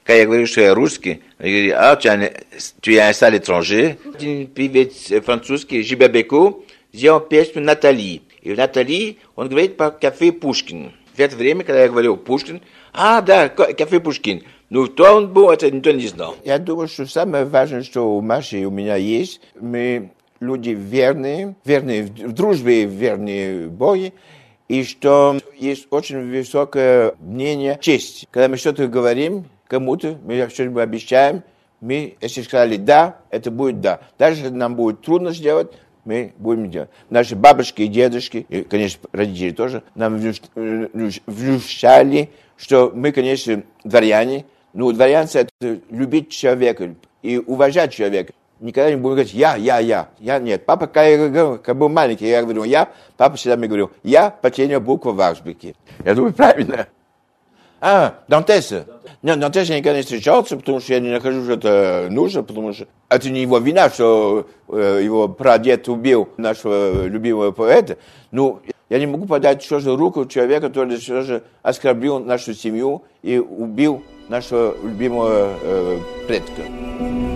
Когда 0.03 0.19
я 0.19 0.25
говорю, 0.25 0.47
что 0.47 0.61
я 0.61 0.73
русский, 0.73 1.23
они 1.37 1.51
говорят, 1.51 1.77
а, 1.77 1.95
tu, 1.95 2.31
tu 2.81 2.93
es 2.93 3.21
un. 3.21 3.97
Один 4.15 4.47
певец 4.47 5.11
французский, 5.23 5.83
Жибабеку, 5.83 6.65
сделал 6.93 7.19
песню 7.19 7.61
«Натали». 7.61 8.21
И 8.41 8.53
в 8.53 8.57
«Натали» 8.57 9.17
он 9.35 9.49
говорит 9.49 9.77
по 9.77 9.91
кафе 9.91 10.31
Пушкин. 10.31 10.93
Это 11.21 11.35
время, 11.35 11.63
когда 11.63 11.83
я 11.83 11.89
говорил 11.89 12.17
Пушкин, 12.17 12.61
а, 12.93 13.21
да, 13.21 13.49
кафе 13.49 13.99
Пушкин. 13.99 14.43
Ну, 14.69 14.87
кто 14.87 15.15
он 15.15 15.31
был, 15.33 15.49
это 15.49 15.69
никто 15.69 15.91
не 15.91 16.07
знал. 16.07 16.35
Я 16.43 16.57
думаю, 16.57 16.87
что 16.87 17.05
самое 17.05 17.45
важное, 17.45 17.83
что 17.83 18.15
у 18.17 18.21
Маши 18.21 18.65
у 18.65 18.71
меня 18.71 18.95
есть, 18.95 19.41
мы 19.59 20.11
люди 20.39 20.71
верные, 20.71 21.55
верные 21.63 22.03
в 22.03 22.31
дружбе, 22.33 22.85
верные 22.85 23.67
в 23.67 23.71
Боге, 23.71 24.13
и 24.67 24.83
что 24.83 25.37
есть 25.57 25.87
очень 25.91 26.29
высокое 26.31 27.15
мнение 27.19 27.77
чести. 27.81 28.27
Когда 28.31 28.47
мы 28.47 28.57
что-то 28.57 28.87
говорим 28.87 29.45
кому-то, 29.67 30.17
мы 30.23 30.49
что-нибудь 30.49 30.81
обещаем, 30.81 31.43
мы, 31.81 32.15
если 32.21 32.41
сказали 32.41 32.77
«да», 32.77 33.17
это 33.29 33.51
будет 33.51 33.81
«да». 33.81 34.01
Даже 34.17 34.37
если 34.37 34.53
нам 34.53 34.75
будет 34.75 35.01
трудно 35.01 35.33
сделать, 35.33 35.71
мы 36.05 36.33
будем 36.37 36.69
делать. 36.69 36.89
Наши 37.09 37.35
бабушки 37.35 37.83
и 37.83 37.87
дедушки, 37.87 38.45
и, 38.49 38.63
конечно, 38.63 39.01
родители 39.11 39.51
тоже, 39.51 39.83
нам 39.95 40.17
внушали, 41.25 42.29
что 42.57 42.91
мы, 42.93 43.11
конечно, 43.11 43.63
дворяне, 43.83 44.45
ну, 44.73 44.91
дворянство– 44.91 45.39
это 45.59 45.79
любить 45.89 46.29
человека 46.29 46.95
и 47.21 47.37
уважать 47.37 47.93
человека. 47.93 48.33
Никогда 48.59 48.91
не 48.91 48.95
буду 48.95 49.15
говорить 49.15 49.33
«я, 49.33 49.55
я, 49.55 49.79
я». 49.79 50.09
Я 50.19 50.37
нет. 50.37 50.65
Папа, 50.65 50.85
когда 50.85 51.07
я 51.07 51.57
когда 51.57 51.73
был 51.73 51.89
маленький, 51.89 52.27
я 52.27 52.43
говорил 52.43 52.63
«я», 52.63 52.89
папа 53.17 53.35
всегда 53.35 53.57
мне 53.57 53.67
говорил 53.67 53.91
«я»– 54.03 54.29
последняя 54.41 54.79
буква 54.79 55.11
в 55.11 55.21
азбуке. 55.21 55.73
Я 56.05 56.13
думаю, 56.13 56.33
правильно. 56.33 56.87
А, 57.81 58.19
Дантеса. 58.27 58.85
Нет, 59.23 59.39
Дантеса 59.39 59.73
я 59.73 59.79
никогда 59.79 59.97
не 59.97 60.03
встречался, 60.03 60.55
потому 60.55 60.79
что 60.79 60.93
я 60.93 60.99
не 60.99 61.09
нахожу, 61.09 61.43
что 61.43 61.53
это 61.53 62.07
нужно, 62.11 62.43
потому 62.43 62.73
что 62.73 62.87
это 63.09 63.29
не 63.31 63.41
его 63.41 63.57
вина, 63.57 63.89
что 63.89 64.47
э, 64.67 65.01
его 65.03 65.27
прадед 65.27 65.89
убил 65.89 66.29
нашего 66.37 67.07
любимого 67.07 67.51
поэта. 67.51 67.97
Ну, 68.29 68.61
я 68.89 68.99
не 68.99 69.07
могу 69.07 69.25
подать 69.25 69.63
что 69.63 69.79
же 69.79 69.95
руку 69.95 70.25
человека, 70.27 70.67
который 70.67 70.99
что 70.99 71.23
же 71.23 71.43
оскорбил 71.63 72.19
нашу 72.19 72.53
семью 72.53 73.03
и 73.23 73.39
убил 73.39 74.03
нашего 74.29 74.75
любимого 74.83 75.53
э, 75.61 75.99
предка. 76.27 77.30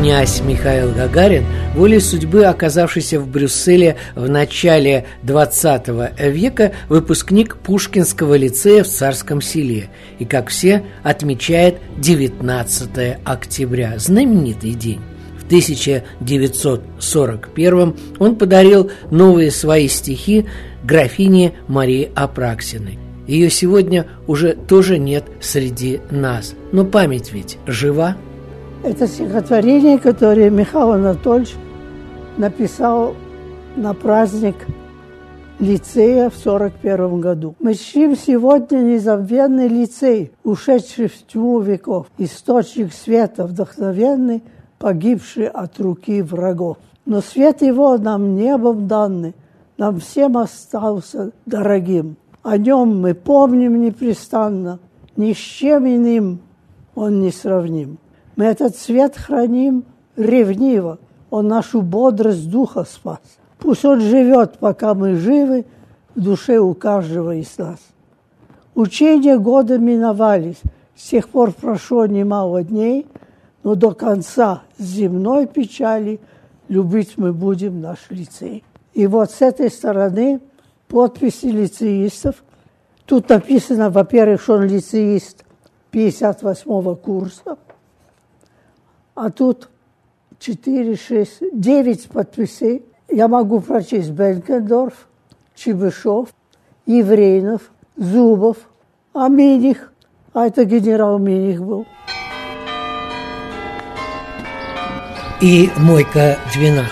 Князь 0.00 0.40
Михаил 0.40 0.92
Гагарин, 0.92 1.44
волей 1.74 2.00
судьбы 2.00 2.46
оказавшийся 2.46 3.20
в 3.20 3.28
Брюсселе 3.28 3.96
в 4.14 4.30
начале 4.30 5.04
20 5.24 5.88
века, 6.18 6.72
выпускник 6.88 7.58
Пушкинского 7.58 8.34
лицея 8.34 8.82
в 8.82 8.88
Царском 8.88 9.42
селе 9.42 9.90
и, 10.18 10.24
как 10.24 10.48
все, 10.48 10.86
отмечает 11.02 11.76
19 11.98 13.18
октября, 13.26 13.98
знаменитый 13.98 14.72
день. 14.72 15.02
1941 15.44 17.94
он 18.18 18.36
подарил 18.36 18.90
новые 19.10 19.50
свои 19.50 19.88
стихи 19.88 20.46
графине 20.82 21.52
Марии 21.68 22.10
Апраксиной. 22.14 22.98
Ее 23.26 23.50
сегодня 23.50 24.06
уже 24.26 24.54
тоже 24.54 24.96
нет 24.96 25.24
среди 25.42 26.00
нас, 26.10 26.54
но 26.72 26.86
память 26.86 27.34
ведь 27.34 27.58
жива. 27.66 28.16
Это 28.82 29.06
стихотворение, 29.06 29.98
которое 29.98 30.50
Михаил 30.50 30.92
Анатольевич 30.92 31.54
написал 32.36 33.14
на 33.76 33.94
праздник 33.94 34.56
лицея 35.58 36.30
в 36.30 36.38
1941 36.40 37.20
году. 37.20 37.54
Мы 37.60 37.74
чтим 37.74 38.16
сегодня 38.16 38.78
незабвенный 38.78 39.68
лицей, 39.68 40.32
ушедший 40.44 41.08
в 41.08 41.26
тьму 41.26 41.60
веков, 41.60 42.06
источник 42.18 42.92
света, 42.92 43.46
вдохновенный– 43.46 44.42
погибший 44.80 45.46
от 45.46 45.78
руки 45.78 46.22
врагов. 46.22 46.78
Но 47.06 47.20
свет 47.20 47.62
его 47.62 47.96
нам 47.98 48.34
небом 48.34 48.88
данный, 48.88 49.34
нам 49.76 50.00
всем 50.00 50.36
остался 50.38 51.32
дорогим. 51.46 52.16
О 52.42 52.56
нем 52.56 53.00
мы 53.00 53.14
помним 53.14 53.80
непрестанно, 53.80 54.80
ни 55.16 55.32
с 55.32 55.36
чем 55.36 55.86
иным 55.86 56.40
он 56.94 57.20
не 57.20 57.30
сравним. 57.30 57.98
Мы 58.40 58.46
этот 58.46 58.74
цвет 58.74 59.18
храним 59.18 59.84
ревниво, 60.16 60.98
он 61.28 61.48
нашу 61.48 61.82
бодрость 61.82 62.50
духа 62.50 62.84
спас. 62.84 63.20
Пусть 63.58 63.84
он 63.84 64.00
живет, 64.00 64.56
пока 64.56 64.94
мы 64.94 65.16
живы, 65.16 65.66
в 66.14 66.22
душе 66.22 66.56
у 66.56 66.72
каждого 66.72 67.34
из 67.34 67.58
нас. 67.58 67.80
Учения 68.74 69.36
года 69.36 69.76
миновались, 69.76 70.62
с 70.96 71.10
тех 71.10 71.28
пор 71.28 71.52
прошло 71.52 72.06
немало 72.06 72.62
дней, 72.62 73.06
но 73.62 73.74
до 73.74 73.90
конца 73.90 74.62
земной 74.78 75.46
печали 75.46 76.18
любить 76.68 77.18
мы 77.18 77.34
будем 77.34 77.82
наш 77.82 77.98
лицей. 78.08 78.64
И 78.94 79.06
вот 79.06 79.30
с 79.32 79.42
этой 79.42 79.70
стороны 79.70 80.40
подписи 80.88 81.44
лицеистов. 81.44 82.42
Тут 83.04 83.28
написано, 83.28 83.90
во-первых, 83.90 84.40
что 84.40 84.54
он 84.54 84.62
лицеист 84.62 85.44
58-го 85.92 86.96
курса, 86.96 87.58
а 89.20 89.28
тут 89.30 89.68
4, 90.38 90.96
6, 90.96 91.42
9 91.52 92.08
подписей. 92.08 92.82
Я 93.10 93.28
могу 93.28 93.60
прочесть 93.60 94.10
Бенкендорф, 94.10 95.08
Чебышев, 95.54 96.28
Еврейнов, 96.86 97.70
Зубов, 97.98 98.56
а 99.12 99.28
Миних, 99.28 99.92
а 100.32 100.46
это 100.46 100.64
генерал 100.64 101.18
Миних 101.18 101.62
был. 101.62 101.86
И 105.42 105.68
Мойка 105.76 106.38
12 106.54 106.88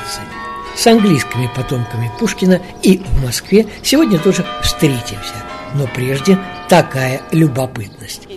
с 0.76 0.86
английскими 0.86 1.48
потомками 1.56 2.10
Пушкина 2.20 2.60
и 2.82 2.98
в 2.98 3.24
Москве 3.24 3.66
сегодня 3.82 4.18
тоже 4.18 4.44
встретимся. 4.62 5.34
Но 5.74 5.86
прежде 5.94 6.38
такая 6.68 7.22
любопытность. 7.32 8.28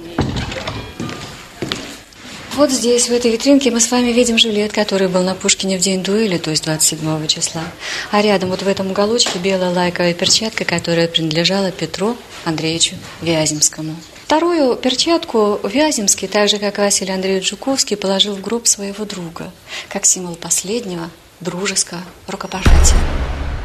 Вот 2.62 2.70
здесь, 2.70 3.10
в 3.10 3.12
этой 3.12 3.32
витринке, 3.32 3.72
мы 3.72 3.80
с 3.80 3.89
вами 3.89 4.12
видим 4.12 4.38
жилет, 4.38 4.72
который 4.72 5.08
был 5.08 5.24
на 5.24 5.34
Пушкине 5.34 5.80
в 5.80 5.82
день 5.82 6.03
дуэли, 6.03 6.38
то 6.38 6.51
есть 6.51 6.63
27 6.65 7.25
числа. 7.25 7.63
А 8.12 8.22
рядом, 8.22 8.51
вот 8.51 8.62
в 8.62 8.68
этом 8.68 8.91
уголочке, 8.91 9.39
белая 9.39 9.72
лайковая 9.72 10.13
перчатка, 10.13 10.63
которая 10.63 11.08
принадлежала 11.08 11.72
Петру 11.72 12.15
Андреевичу 12.46 12.98
Вяземскому. 13.24 13.96
Вторую 14.25 14.75
перчатку 14.75 15.60
Вяземский, 15.63 16.27
так 16.27 16.50
же, 16.50 16.60
как 16.60 16.77
Василий 16.77 17.13
Андреевич 17.13 17.50
Жуковский, 17.50 17.98
положил 17.98 18.36
в 18.36 18.41
гроб 18.41 18.68
своего 18.68 19.06
друга, 19.06 19.51
как 19.89 20.06
символ 20.06 20.36
последнего 20.36 21.10
дружеского 21.39 22.01
рукопожатия. 22.27 23.00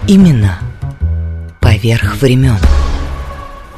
Именно 0.09 0.59
поверх 1.61 2.17
времен. 2.17 2.57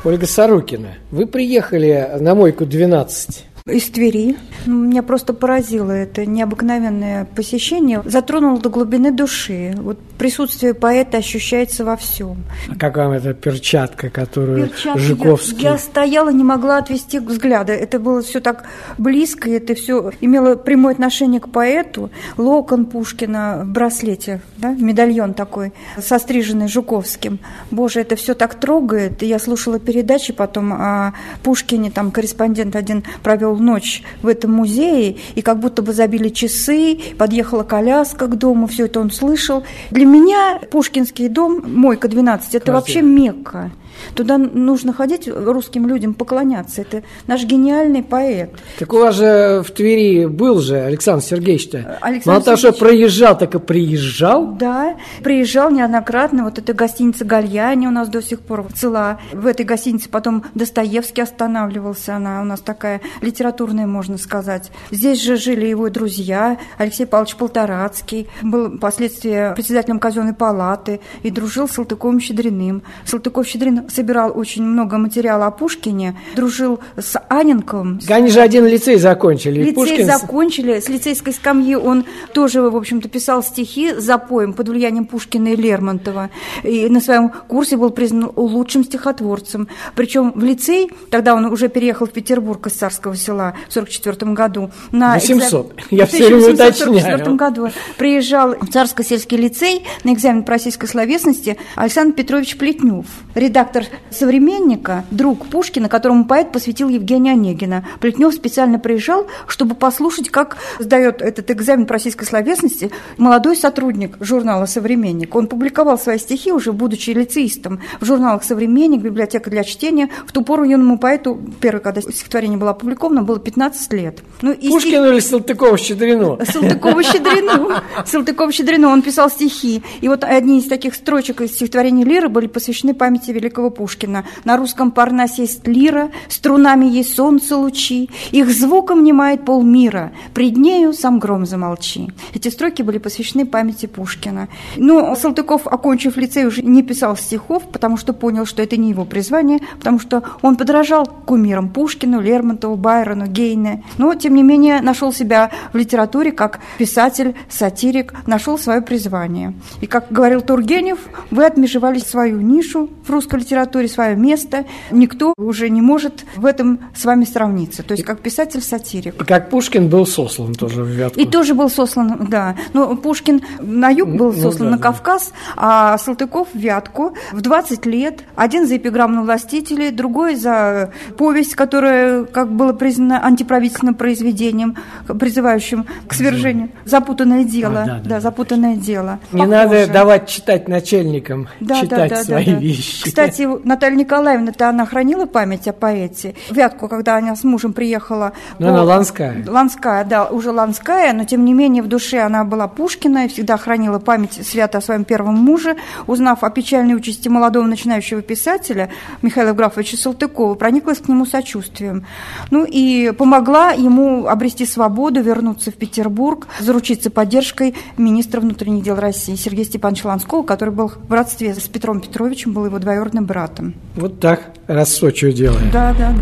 Ольга 0.05 0.29
Сорокина, 0.29 0.95
вы 1.11 1.27
приехали 1.27 2.09
на 2.21 2.37
мойку 2.37 2.65
12 2.65 3.48
из 3.69 3.91
Твери. 3.91 4.37
Меня 4.67 5.03
просто 5.03 5.33
поразило 5.35 5.93
это 5.93 6.27
необыкновенное 6.27 7.25
посещение. 7.25 8.03
Затронуло 8.05 8.59
до 8.61 8.69
глубины 8.69 9.11
души. 9.11 9.75
Вот 9.77 9.99
присутствие 10.19 10.75
поэта 10.75 11.19
ощущается 11.19 11.85
во 11.85 11.97
всем. 11.97 12.45
А 12.69 12.77
как 12.77 12.97
вам 12.97 13.13
эта 13.13 13.35
перчатка, 13.35 14.11
которую 14.11 14.69
перчатка, 14.69 14.99
Жуковский... 14.99 15.63
Я, 15.63 15.73
я 15.73 15.79
стояла, 15.79 16.31
не 16.31 16.45
могла 16.45 16.79
отвести 16.79 17.19
взгляда. 17.19 17.73
Это 17.73 17.99
было 17.99 18.23
все 18.23 18.41
так 18.41 18.65
близко, 18.99 19.51
это 19.51 19.75
все 19.75 20.13
имело 20.21 20.57
прямое 20.57 20.95
отношение 20.95 21.41
к 21.41 21.49
поэту. 21.49 22.11
Локон 22.37 22.87
Пушкина 22.87 23.63
в 23.65 23.69
браслете, 23.69 24.41
да, 24.57 24.71
медальон 24.71 25.35
такой, 25.35 25.73
состриженный 26.01 26.69
Жуковским. 26.69 27.39
Боже, 27.71 28.01
это 28.01 28.17
все 28.17 28.35
так 28.35 28.55
трогает. 28.55 29.23
Я 29.23 29.39
слушала 29.39 29.79
передачи 29.79 30.33
потом 30.33 30.73
о 30.73 31.15
Пушкине, 31.43 31.91
там 31.91 32.11
корреспондент 32.11 32.77
один 32.77 33.05
провел 33.23 33.58
ночь 33.59 34.03
в 34.23 34.29
этом 34.29 34.53
музее, 34.53 35.17
и 35.35 35.43
как 35.43 35.61
будто 35.61 35.83
бы 35.83 35.93
забили 35.93 36.29
часы, 36.29 36.99
подъехала 37.19 37.63
коляска 37.63 38.27
к 38.27 38.37
дому, 38.37 38.67
все 38.67 38.87
это 38.87 39.01
он 39.01 39.11
слышал. 39.11 39.65
Для 39.91 40.05
меня 40.05 40.61
Пушкинский 40.71 41.29
дом, 41.29 41.63
Мойка 41.67 42.09
12, 42.09 42.55
это 42.55 42.67
Квартира. 42.67 42.75
вообще 42.75 43.03
Мекка. 43.03 43.71
Туда 44.15 44.39
нужно 44.39 44.93
ходить 44.93 45.29
русским 45.29 45.87
людям 45.87 46.15
поклоняться. 46.15 46.83
Это 46.83 47.03
наш 47.27 47.45
гениальный 47.45 48.03
поэт. 48.03 48.51
Так 48.79 48.93
у 48.93 48.99
вас 48.99 49.17
же 49.17 49.63
в 49.67 49.71
Твери 49.71 50.27
был 50.27 50.61
же 50.61 50.77
Александр 50.77 51.25
Сергеевич-то. 51.25 51.99
Александр 52.01 52.27
Мало 52.27 52.43
того, 52.43 52.57
что 52.57 52.73
проезжал, 52.73 53.37
так 53.37 53.55
и 53.55 53.59
приезжал. 53.59 54.53
Да, 54.53 54.97
приезжал 55.23 55.71
неоднократно. 55.71 56.45
Вот 56.45 56.59
эта 56.59 56.75
гостиница 56.75 57.25
Гальяни 57.25 57.87
у 57.87 57.91
нас 57.91 58.09
до 58.09 58.23
сих 58.23 58.41
пор 58.41 58.67
цела. 58.75 59.21
В 59.33 59.47
этой 59.47 59.65
гостинице 59.65 60.09
потом 60.09 60.45
Достоевский 60.55 61.23
останавливался. 61.23 62.17
Она 62.17 62.41
у 62.43 62.45
нас 62.45 62.61
такая 62.61 63.01
литературная, 63.21 63.87
можно 63.87 64.19
сказать. 64.19 64.71
Здесь 64.91 65.23
же 65.23 65.37
жили 65.37 65.67
его 65.67 65.89
друзья. 65.91 66.59
Алексей 66.79 67.07
Павлович 67.07 67.37
Полторацкий. 67.37 68.29
Был 68.43 68.77
впоследствии 68.77 69.55
председателем 69.55 69.99
казенной 69.99 70.35
палаты 70.35 71.01
и 71.23 71.31
дружил 71.31 71.69
с 71.69 71.79
Салтыковым-Щедриным. 71.79 72.83
Салтыков-Щедрин 73.05 73.88
собирал 73.89 74.33
очень 74.35 74.63
много 74.63 74.99
материала 74.99 75.47
о 75.47 75.51
Пушкине, 75.51 76.19
дружил 76.37 76.81
с 76.97 77.19
Аненковым. 77.29 78.01
Они 78.09 78.31
же 78.31 78.41
один 78.41 78.67
лицей 78.67 78.97
закончили. 78.97 79.61
Лицей 79.61 79.75
Пушкин... 79.75 80.07
закончили. 80.07 80.81
С 80.81 80.89
лицейской 80.89 81.33
скамьи 81.33 81.75
он 81.75 82.05
тоже, 82.33 82.63
в 82.63 82.77
общем-то, 82.77 83.09
писал 83.09 83.43
стихи 83.43 83.93
за 83.95 84.19
поем 84.19 84.53
под 84.53 84.69
влиянием 84.69 85.07
Пушкина 85.07 85.49
и 85.49 85.57
Лермонтова. 85.57 86.31
И 86.63 86.89
на 86.89 87.01
своем 87.01 87.31
курсе 87.49 87.77
был 87.77 87.91
признан 87.91 88.31
лучшим 88.37 88.85
стихотворцем. 88.85 89.69
Причем 89.95 90.33
в 90.35 90.43
лицей, 90.43 90.91
тогда 91.11 91.35
он 91.35 91.47
уже 91.47 91.69
переехал 91.69 92.07
в 92.07 92.11
Петербург 92.11 92.67
из 92.67 92.73
Царского 92.73 93.17
села 93.17 93.55
в 93.69 93.77
1944 93.77 94.33
году. 94.33 94.71
На 94.93 95.15
800. 95.15 95.73
Экзамен... 95.73 95.87
Я 95.91 96.07
все 96.07 96.27
время 96.27 96.55
уточняю. 96.55 97.25
В 97.25 97.37
году 97.37 97.69
приезжал 97.97 98.55
в 98.55 98.69
Царско-сельский 98.69 99.37
лицей 99.37 99.85
на 100.05 100.13
экзамен 100.13 100.43
по 100.43 100.53
российской 100.53 100.87
словесности 100.87 101.59
Александр 101.77 102.15
Петрович 102.15 102.57
Плетнев, 102.57 103.07
редактор 103.35 103.78
редактор 103.79 103.99
«Современника», 104.11 105.05
друг 105.11 105.47
Пушкина, 105.47 105.89
которому 105.89 106.27
поэт 106.27 106.53
посвятил 106.53 106.89
Евгения 106.89 107.33
Онегина. 107.33 107.87
Плетнев 108.01 108.35
специально 108.35 108.79
приезжал, 108.79 109.27
чтобы 109.47 109.75
послушать, 109.75 110.31
как 110.31 110.57
сдает 110.79 111.23
этот 111.23 111.51
экзамен 111.51 111.87
по 111.87 111.95
российской 111.95 112.25
словесности 112.25 112.91
молодой 113.17 113.57
сотрудник 113.57 114.17
журнала 114.21 114.67
«Современник». 114.67 115.35
Он 115.35 115.47
публиковал 115.47 115.99
свои 115.99 116.19
стихи, 116.19 116.53
уже 116.53 116.73
будучи 116.73 117.11
лицеистом, 117.11 117.81
в 118.01 118.05
журналах 118.05 118.45
«Современник», 118.45 119.03
«Библиотека 119.03 119.51
для 119.51 119.65
чтения». 119.65 120.09
В 120.27 120.33
ту 120.33 120.43
пору 120.43 120.65
юному 120.65 120.99
поэту, 120.99 121.39
первое, 121.61 121.81
когда 121.81 122.01
стихотворение 122.01 122.59
было 122.59 122.71
опубликовано, 122.71 123.23
было 123.23 123.39
15 123.39 123.93
лет. 123.93 124.19
Ну, 124.43 124.53
и 124.53 124.69
Пушкину 124.69 125.05
стих... 125.05 125.13
или 125.13 125.21
Салтыкову-Щедрину? 125.21 126.39
Салтыкову-Щедрину. 126.41 127.83
Салтыков-Щедрину. 128.05 128.89
Он 128.89 129.03
писал 129.03 129.31
стихи. 129.31 129.83
И 130.01 130.09
вот 130.09 130.25
одни 130.25 130.59
из 130.59 130.67
таких 130.67 130.95
строчек 130.95 131.41
из 131.41 131.53
стихотворений 131.53 132.05
Лиры 132.05 132.29
были 132.29 132.47
посвящены 132.47 132.95
памяти 132.95 133.31
великого 133.31 133.68
Римского 133.69 133.71
Пушкина. 133.71 134.25
На 134.45 134.57
русском 134.57 134.91
Парнасе 134.91 135.43
есть 135.43 135.67
лира, 135.67 136.11
струнами 136.29 136.87
есть 136.87 137.15
солнце 137.15 137.57
лучи, 137.57 138.09
их 138.33 138.51
звуком 138.51 139.05
немает 139.05 139.45
полмира, 139.45 140.13
пред 140.35 140.57
нею 140.57 140.93
сам 140.93 141.19
гром 141.19 141.47
замолчи. 141.47 142.09
Эти 142.35 142.49
строки 142.49 142.83
были 142.83 142.99
посвящены 142.99 143.47
памяти 143.47 143.87
Пушкина. 143.87 144.49
Но 144.77 145.15
Салтыков, 145.17 145.67
окончив 145.67 146.17
лицей, 146.17 146.47
уже 146.47 146.63
не 146.63 146.83
писал 146.83 147.17
стихов, 147.17 147.63
потому 147.73 147.97
что 147.97 148.13
понял, 148.13 148.47
что 148.47 148.63
это 148.63 148.77
не 148.77 148.91
его 148.91 149.05
призвание, 149.05 149.61
потому 149.79 150.01
что 150.01 150.23
он 150.43 150.57
подражал 150.57 151.07
кумирам 151.07 151.69
Пушкину, 151.69 152.21
Лермонтову, 152.21 152.77
Байрону, 152.77 153.27
Гейне. 153.27 153.83
Но, 153.99 154.15
тем 154.15 154.35
не 154.35 154.43
менее, 154.43 154.81
нашел 154.81 155.13
себя 155.13 155.51
в 155.73 155.77
литературе 155.77 156.33
как 156.33 156.61
писатель, 156.79 157.35
сатирик, 157.49 158.15
нашел 158.27 158.59
свое 158.59 158.81
призвание. 158.81 159.55
И, 159.81 159.87
как 159.87 160.07
говорил 160.11 160.41
Тургенев, 160.41 160.99
вы 161.31 161.45
отмежевали 161.45 161.99
свою 161.99 162.41
нишу 162.41 162.89
в 163.05 163.11
русской 163.11 163.41
литературе, 163.41 163.58
литературе 163.59 163.89
свое 163.89 164.17
место. 164.17 164.65
Никто 164.91 165.35
уже 165.37 165.69
не 165.71 165.83
может 165.83 166.25
в 166.37 166.47
этом 166.47 166.81
с 166.95 167.05
вами 167.05 167.25
сравниться. 167.25 167.83
То 167.83 167.93
есть 167.93 168.05
как 168.05 168.21
писатель-сатирик. 168.21 169.17
Как 169.27 169.51
Пушкин 169.51 169.89
был 169.89 170.07
сослан 170.07 170.55
тоже 170.55 170.83
в 170.83 170.89
Вятку. 170.89 171.21
И 171.21 171.27
тоже 171.27 171.55
был 171.55 171.69
сослан, 171.69 172.29
да. 172.31 172.57
Но 172.73 172.97
Пушкин 172.97 173.43
на 173.61 173.91
юг 173.91 174.09
был 174.11 174.33
ну 174.33 174.43
сослан 174.43 174.71
ну, 174.71 174.71
да, 174.71 174.77
на 174.77 174.79
Кавказ, 174.79 175.33
да. 175.57 175.95
а 175.95 175.99
Салтыков 175.99 176.49
в 176.55 176.59
Вятку 176.59 177.15
в 177.33 177.41
20 177.41 177.87
лет. 177.87 178.25
Один 178.37 178.67
за 178.67 178.77
эпиграмму 178.77 179.25
властителей, 179.25 179.91
другой 179.91 180.37
за 180.37 180.93
повесть, 181.17 181.55
которая, 181.55 182.25
как 182.25 182.53
было 182.53 182.73
признано, 182.73 183.25
антиправительственным 183.25 183.95
произведением, 183.95 184.77
призывающим 185.07 185.87
к 186.07 186.15
свержению. 186.15 186.71
Запутанное 186.85 187.45
дело. 187.45 187.83
А, 187.83 187.87
да, 187.87 187.95
да, 187.95 188.09
да, 188.09 188.21
запутанное 188.21 188.77
дело. 188.77 189.19
Не 189.33 189.41
Похоже. 189.41 189.57
надо 189.57 189.87
давать 189.89 190.29
читать 190.29 190.69
начальникам, 190.69 191.49
да, 191.61 191.81
читать 191.81 192.11
да, 192.11 192.17
да, 192.17 192.25
свои 192.25 192.47
да, 192.47 192.53
да. 192.53 192.59
вещи. 192.59 193.05
Кстати, 193.05 193.38
кстати, 193.39 193.67
Наталья 193.67 193.97
Николаевна-то 193.97 194.69
она 194.69 194.85
хранила 194.85 195.27
память 195.27 195.69
о 195.69 195.73
поэте. 195.73 196.35
Вятку, 196.51 196.89
когда 196.89 197.17
она 197.17 197.37
с 197.37 197.45
мужем 197.45 197.73
приехала... 197.73 198.33
Ну, 198.59 198.67
по... 198.67 198.73
она 198.73 198.83
Ланская. 198.83 199.45
Ланская, 199.47 200.05
да, 200.05 200.27
уже 200.27 200.51
Ланская, 200.51 201.13
но 201.13 201.25
тем 201.25 201.45
не 201.45 201.55
менее 201.55 201.83
в 201.83 201.87
душе 201.87 202.21
она 202.21 202.43
была 202.45 202.67
Пушкина 202.67 203.27
и 203.27 203.29
всегда 203.29 203.57
хранила 203.57 204.01
память 204.01 204.45
свято 204.45 204.79
о 204.79 204.81
своем 204.81 205.05
первом 205.05 205.35
муже. 205.35 205.77
Узнав 206.09 206.43
о 206.43 206.51
печальной 206.51 206.95
участи 206.95 207.29
молодого 207.29 207.67
начинающего 207.67 208.23
писателя 208.23 208.91
Михаила 209.23 209.53
Графовича 209.53 209.97
Салтыкова, 209.97 210.55
прониклась 210.55 210.99
к 210.99 211.09
нему 211.09 211.25
сочувствием. 211.25 212.07
Ну 212.51 212.65
и 212.65 213.13
помогла 213.17 213.71
ему 213.71 214.27
обрести 214.27 214.67
свободу, 214.67 215.23
вернуться 215.23 215.71
в 215.71 215.75
Петербург, 215.75 216.49
заручиться 216.59 217.11
поддержкой 217.11 217.77
министра 217.97 218.41
внутренних 218.41 218.83
дел 218.83 218.97
России 218.97 219.37
Сергея 219.37 219.65
Степановича 219.65 220.09
Ланского, 220.09 220.43
который 220.43 220.75
был 220.75 220.91
в 221.09 221.13
родстве 221.13 221.55
с 221.55 221.69
Петром 221.69 222.01
Петровичем, 222.01 222.53
был 222.53 222.67
его 222.67 222.79
двоюродным 222.79 223.28
братом. 223.29 223.75
Вот 223.95 224.19
так 224.19 224.51
рассочию 224.67 225.33
делаем. 225.33 225.71
Да, 225.71 225.95
да. 225.97 226.15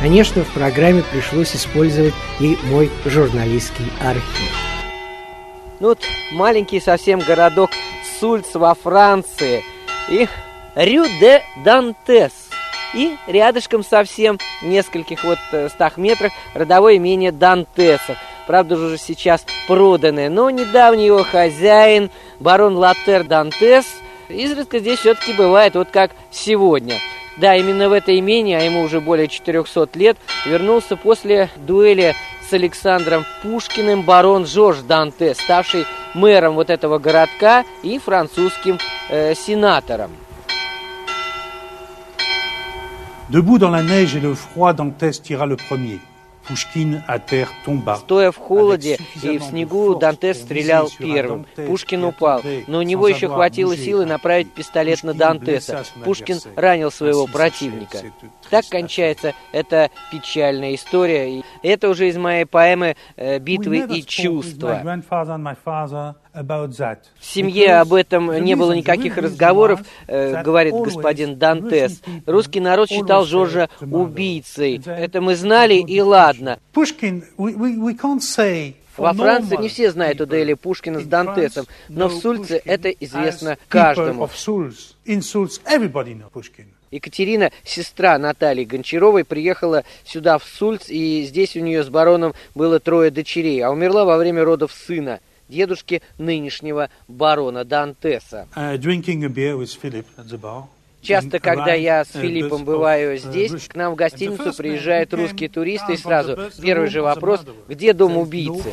Конечно, 0.00 0.44
в 0.44 0.54
программе 0.54 1.02
пришлось 1.02 1.56
использовать 1.56 2.14
и 2.38 2.56
мой 2.70 2.92
журналистский 3.06 3.86
архив. 4.00 4.54
Ну 5.80 5.88
вот 5.88 5.98
маленький 6.30 6.78
совсем 6.78 7.18
городок 7.18 7.70
Сульц 8.20 8.54
во 8.54 8.74
Франции 8.74 9.64
и 10.08 10.28
Рю-де-Дантес. 10.76 12.32
И 12.94 13.16
рядышком 13.26 13.82
совсем, 13.82 14.38
в 14.62 14.66
нескольких 14.66 15.24
вот 15.24 15.38
э, 15.52 15.68
стах 15.68 15.96
метрах, 15.96 16.32
родовое 16.54 16.96
имение 16.96 17.32
Дантесов. 17.32 18.16
Правда, 18.46 18.76
уже 18.76 18.96
сейчас 18.96 19.44
проданное, 19.66 20.30
но 20.30 20.50
недавний 20.50 21.06
его 21.06 21.24
хозяин, 21.24 22.10
барон 22.38 22.76
Латер 22.76 23.24
Дантес, 23.24 23.86
изредка 24.28 24.78
здесь 24.78 25.00
все-таки 25.00 25.32
бывает, 25.32 25.74
вот 25.74 25.88
как 25.90 26.12
сегодня. 26.30 26.96
Да, 27.36 27.54
именно 27.54 27.88
в 27.88 27.92
это 27.92 28.18
имение, 28.18 28.58
а 28.58 28.62
ему 28.62 28.82
уже 28.82 29.00
более 29.00 29.28
400 29.28 29.90
лет, 29.94 30.16
вернулся 30.46 30.96
после 30.96 31.50
дуэли 31.56 32.14
с 32.48 32.52
Александром 32.52 33.24
Пушкиным 33.42 34.02
барон 34.02 34.46
Жорж 34.46 34.78
Данте, 34.78 35.34
ставший 35.34 35.84
мэром 36.14 36.54
вот 36.54 36.70
этого 36.70 36.98
городка 36.98 37.64
и 37.82 37.98
французским 37.98 38.78
э, 39.10 39.34
сенатором. 39.34 40.12
Debout 43.28 43.58
dans 43.58 43.70
la 43.70 43.82
neige 43.82 44.14
et 44.14 44.20
le 44.20 44.34
froid, 44.34 44.72
Dantès 44.72 45.20
tira 45.20 45.46
le 45.46 45.56
premier. 45.56 45.98
Стоя 47.96 48.30
в 48.30 48.36
холоде 48.36 48.98
и 49.22 49.38
в 49.38 49.42
снегу, 49.42 49.94
Дантес 49.96 50.40
стрелял 50.42 50.90
первым. 50.98 51.46
Пушкин 51.54 52.04
упал, 52.04 52.42
но 52.66 52.78
у 52.78 52.82
него 52.82 53.08
еще 53.08 53.28
хватило 53.28 53.76
силы 53.76 54.06
направить 54.06 54.52
пистолет 54.52 55.02
на 55.02 55.14
Дантеса. 55.14 55.84
Пушкин 56.04 56.38
ранил 56.56 56.90
своего 56.90 57.26
противника. 57.26 57.98
Так 58.50 58.66
кончается 58.68 59.34
эта 59.52 59.90
печальная 60.12 60.74
история. 60.74 61.42
Это 61.62 61.88
уже 61.88 62.08
из 62.08 62.16
моей 62.16 62.44
поэмы 62.44 62.96
э, 63.16 63.38
«Битвы 63.38 63.86
и 63.88 64.02
чувства». 64.04 64.82
В 67.18 67.24
семье 67.24 67.76
об 67.76 67.94
этом 67.94 68.32
не 68.44 68.54
было 68.54 68.72
никаких 68.72 69.16
разговоров, 69.16 69.80
э, 70.06 70.42
говорит 70.42 70.74
господин 70.74 71.36
Дантес. 71.36 72.02
Русский 72.26 72.60
народ 72.60 72.88
считал 72.90 73.24
Жоржа 73.24 73.68
убийцей. 73.80 74.80
Это 74.84 75.20
мы 75.20 75.34
знали, 75.34 75.74
и 75.74 76.00
ладно. 76.00 76.58
Во 78.96 79.12
Франции 79.12 79.56
не 79.56 79.68
все 79.68 79.90
знают 79.90 80.20
о 80.20 80.26
дуэли 80.26 80.54
Пушкина 80.54 81.00
с 81.00 81.04
Дантесом, 81.04 81.66
но 81.88 82.08
в 82.08 82.14
Сульце 82.14 82.60
это 82.64 82.90
известно 82.90 83.58
каждому. 83.68 84.28
Екатерина, 86.90 87.50
сестра 87.64 88.16
Натальи 88.16 88.64
Гончаровой, 88.64 89.24
приехала 89.24 89.84
сюда 90.04 90.38
в 90.38 90.44
Сульц, 90.44 90.88
и 90.88 91.24
здесь 91.24 91.56
у 91.56 91.60
нее 91.60 91.82
с 91.82 91.88
бароном 91.88 92.32
было 92.54 92.78
трое 92.78 93.10
дочерей, 93.10 93.60
а 93.62 93.70
умерла 93.70 94.04
во 94.04 94.16
время 94.16 94.44
родов 94.44 94.72
сына 94.72 95.20
дедушки 95.48 96.02
нынешнего 96.18 96.90
барона 97.08 97.64
Дантеса. 97.64 98.46
Uh, 98.54 98.76
Часто, 101.02 101.38
когда 101.38 101.74
я 101.74 102.04
с 102.04 102.14
uh, 102.14 102.20
Филиппом 102.20 102.64
бываю 102.64 103.14
uh, 103.14 103.18
здесь, 103.18 103.68
к 103.68 103.76
нам 103.76 103.92
в 103.92 103.96
гостиницу 103.96 104.52
приезжают 104.54 105.14
русские 105.14 105.48
туристы, 105.48 105.94
и 105.94 105.96
сразу 105.96 106.50
первый 106.60 106.88
же 106.88 107.02
вопрос, 107.02 107.44
где 107.68 107.92
дом 107.92 108.16
убийцы? 108.16 108.72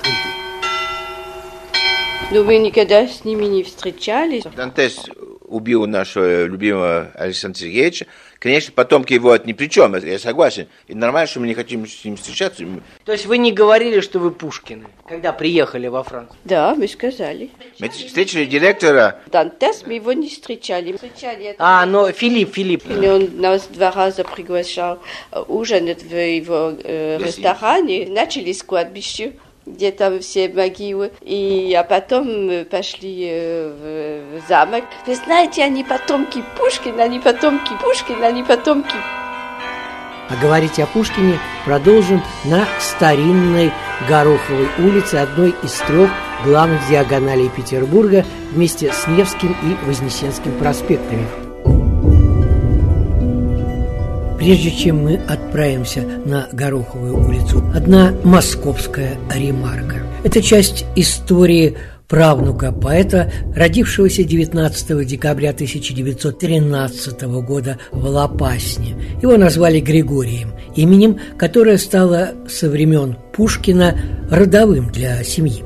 Ну, 2.32 2.44
вы 2.44 2.58
никогда 2.58 3.08
с 3.08 3.26
ними 3.26 3.46
не 3.46 3.64
встречались? 3.64 4.44
Дантес 4.56 5.06
убил 5.54 5.86
нашего 5.86 6.46
любимого 6.46 7.12
Александра 7.14 7.60
Сергеевича. 7.60 8.08
Конечно, 8.44 8.74
потомки 8.74 9.14
его 9.14 9.32
от 9.32 9.46
ни 9.46 9.54
при 9.54 9.68
чем, 9.68 9.96
я 9.96 10.20
согласен. 10.20 10.68
И 10.90 10.94
нормально, 10.94 11.28
что 11.28 11.40
мы 11.40 11.48
не 11.48 11.54
хотим 11.54 11.88
с 11.88 12.04
ним 12.04 12.18
встречаться. 12.18 12.66
То 13.06 13.14
есть 13.14 13.26
вы 13.26 13.38
не 13.38 13.54
говорили, 13.54 14.02
что 14.02 14.20
вы 14.20 14.32
Пушкины, 14.32 14.88
когда 15.08 15.32
приехали 15.32 15.88
во 15.88 16.04
Францию? 16.04 16.38
Да, 16.44 16.76
мы 16.76 16.90
сказали. 16.90 17.52
Мы 17.80 17.88
встретили 17.88 18.44
директора. 18.44 19.22
Дантес, 19.28 19.84
мы 19.86 19.94
его 19.94 20.12
не 20.12 20.28
встречали. 20.28 20.92
встречали 20.92 21.56
а, 21.58 21.86
но 21.86 22.12
Филипп, 22.12 22.56
Филипп. 22.56 22.84
И 22.90 23.08
он 23.08 23.30
нас 23.40 23.68
два 23.68 23.92
раза 23.92 24.26
приглашал 24.26 25.00
ужинать 25.48 26.04
в 26.04 26.14
его 26.14 26.74
э, 26.84 27.20
ресторане. 27.20 28.08
Начали 28.10 28.52
с 28.52 28.62
кладбища 28.62 29.32
где 29.66 29.92
там 29.92 30.20
все 30.20 30.50
могилы. 30.50 31.12
И, 31.22 31.76
а 31.78 31.84
потом 31.84 32.48
мы 32.48 32.66
пошли 32.66 33.28
э, 33.30 33.70
в, 33.70 34.40
в 34.40 34.48
замок. 34.48 34.84
Вы 35.08 35.16
знаете, 35.16 35.64
они 35.64 35.84
потомки 35.84 36.44
Пушкина, 36.58 37.04
они 37.04 37.20
потомки 37.20 37.72
Пушкина, 37.82 38.28
они 38.28 38.44
потомки... 38.44 38.96
А 40.30 40.42
говорить 40.42 40.80
о 40.80 40.88
Пушкине 40.88 41.38
продолжим 41.66 42.24
на 42.46 42.66
старинной 42.80 43.72
Гороховой 44.08 44.68
улице, 44.80 45.16
одной 45.16 45.54
из 45.64 45.74
трех 45.82 46.10
главных 46.46 46.88
диагоналей 46.90 47.50
Петербурга, 47.50 48.26
вместе 48.52 48.92
с 48.92 49.08
Невским 49.08 49.56
и 49.64 49.86
Вознесенским 49.86 50.58
проспектами. 50.58 51.28
Прежде 54.44 54.72
чем 54.72 55.04
мы 55.04 55.22
отправимся 55.26 56.02
на 56.26 56.50
Гороховую 56.52 57.30
улицу, 57.30 57.64
одна 57.74 58.14
московская 58.26 59.18
ремарка. 59.34 60.04
Это 60.26 60.42
часть 60.42 60.84
истории 60.98 61.78
правнука 62.10 62.74
поэта, 62.74 63.32
родившегося 63.56 64.26
19 64.26 65.08
декабря 65.08 65.52
1913 65.52 67.22
года 67.22 67.78
в 67.94 68.06
Лопасне. 68.06 68.98
Его 69.22 69.38
назвали 69.38 69.80
Григорием, 69.80 70.52
именем, 70.76 71.20
которое 71.38 71.78
стало 71.78 72.32
со 72.46 72.70
времен 72.70 73.16
Пушкина 73.32 73.98
родовым 74.30 74.92
для 74.92 75.24
семьи. 75.24 75.64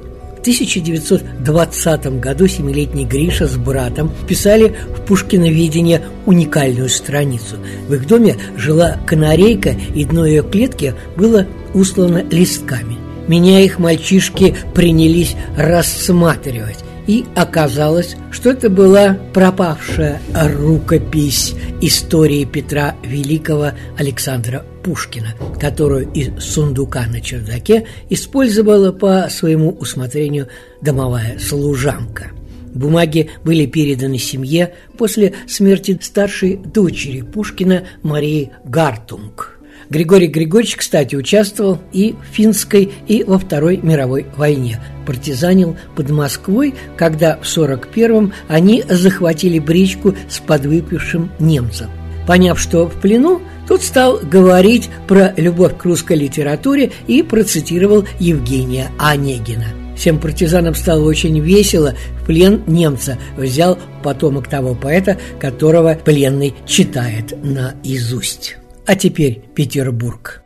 1920 0.47 2.21
году 2.21 2.47
семилетний 2.47 3.03
Гриша 3.03 3.47
с 3.47 3.57
братом 3.57 4.09
писали 4.29 4.77
в 4.95 5.01
Пушкиноведение 5.01 6.03
уникальную 6.25 6.87
страницу. 6.87 7.57
В 7.89 7.93
их 7.95 8.07
доме 8.07 8.37
жила 8.55 8.97
канарейка, 9.05 9.75
и 9.93 10.05
дно 10.05 10.25
ее 10.25 10.43
клетки 10.43 10.93
было 11.17 11.45
услано 11.73 12.23
листками. 12.31 12.95
Меня 13.27 13.59
их 13.59 13.77
мальчишки 13.77 14.55
принялись 14.73 15.35
рассматривать 15.57 16.77
и 17.07 17.25
оказалось, 17.35 18.15
что 18.31 18.51
это 18.51 18.69
была 18.69 19.17
пропавшая 19.33 20.21
рукопись 20.33 21.55
истории 21.81 22.45
Петра 22.45 22.95
Великого 23.03 23.71
Александра 23.97 24.63
Пушкина, 24.87 25.35
которую 25.59 26.09
из 26.13 26.41
сундука 26.41 27.05
на 27.07 27.19
чердаке 27.19 27.87
использовала 28.09 28.93
по 28.93 29.27
своему 29.29 29.71
усмотрению 29.71 30.47
домовая 30.81 31.37
служанка. 31.39 32.31
Бумаги 32.73 33.29
были 33.43 33.65
переданы 33.65 34.17
семье 34.17 34.75
после 34.97 35.33
смерти 35.45 35.99
старшей 36.01 36.55
дочери 36.55 37.19
Пушкина 37.19 37.83
Марии 38.01 38.51
Гартунг– 38.63 39.55
Григорий 39.89 40.27
Григорьевич, 40.27 40.75
кстати, 40.75 41.15
участвовал 41.15 41.79
и 41.93 42.13
в 42.13 42.35
финской, 42.35 42.91
и 43.07 43.23
во 43.23 43.39
Второй 43.39 43.77
мировой 43.77 44.25
войне. 44.35 44.81
Партизанил 45.05 45.77
под 45.95 46.09
Москвой, 46.09 46.75
когда 46.97 47.37
в 47.37 47.43
41-м 47.43 48.33
они 48.49 48.83
захватили 48.89 49.59
бричку 49.59 50.13
с 50.27 50.39
подвыпившим 50.39 51.31
немцем. 51.39 51.89
Поняв, 52.27 52.59
что 52.59 52.87
в 52.87 52.99
плену, 52.99 53.41
тот 53.67 53.83
стал 53.83 54.19
говорить 54.21 54.89
про 55.07 55.33
любовь 55.35 55.77
к 55.77 55.83
русской 55.85 56.17
литературе 56.17 56.91
и 57.07 57.21
процитировал 57.21 58.07
Евгения 58.19 58.91
Онегина. 58.97 59.67
Всем 59.95 60.19
партизанам 60.19 60.75
стало 60.75 61.03
очень 61.03 61.39
весело. 61.39 61.95
В 62.21 62.25
плен 62.25 62.61
немца 62.67 63.17
взял 63.35 63.79
потомок 64.03 64.47
того 64.47 64.75
поэта, 64.75 65.17
которого 65.39 65.95
пленный 65.95 66.53
читает 66.65 67.33
наизусть. 67.43 68.57
А 68.85 68.95
теперь 68.95 69.41
Петербург. 69.55 70.43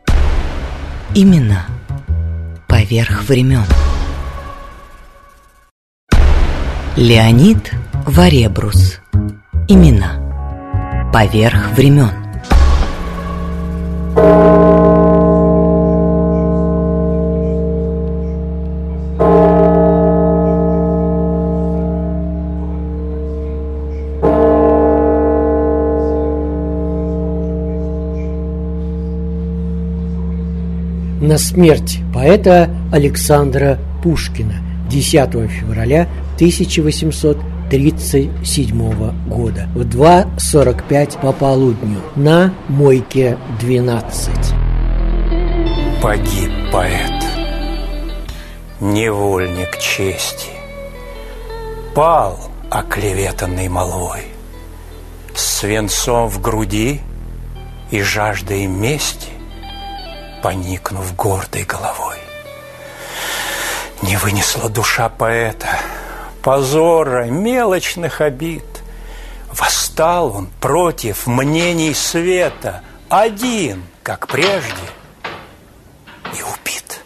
Именно 1.14 1.66
поверх 2.66 3.24
времен. 3.28 3.64
Леонид 6.96 7.72
Варебрус. 8.06 9.00
Имена. 9.68 11.10
Поверх 11.12 11.72
времен. 11.76 12.21
На 14.14 14.18
смерть 31.38 32.00
поэта 32.12 32.68
Александра 32.92 33.78
Пушкина 34.02 34.56
10 34.90 35.50
февраля 35.50 36.06
1837 37.72 39.28
года. 39.28 39.66
В 39.74 39.80
2.45 39.80 41.20
по 41.22 41.32
полудню. 41.32 42.02
На 42.16 42.52
Мойке 42.68 43.38
12. 43.60 44.28
Погиб 46.02 46.50
поэт, 46.70 47.24
невольник 48.80 49.78
чести, 49.78 50.50
Пал 51.94 52.38
оклеветанный 52.70 53.68
молвой, 53.68 54.24
Свинцом 55.34 56.28
в 56.28 56.42
груди 56.42 57.00
и 57.90 58.02
жаждой 58.02 58.66
мести, 58.66 59.30
Поникнув 60.42 61.16
гордой 61.16 61.62
головой. 61.62 62.18
Не 64.02 64.18
вынесла 64.18 64.68
душа 64.68 65.08
поэта 65.08 65.68
позора, 66.42 67.26
мелочных 67.26 68.20
обид. 68.20 68.64
Восстал 69.52 70.34
он 70.34 70.48
против 70.60 71.26
мнений 71.26 71.94
света, 71.94 72.82
один, 73.08 73.84
как 74.02 74.26
прежде, 74.26 74.72
и 76.32 76.42
убит. 76.42 77.00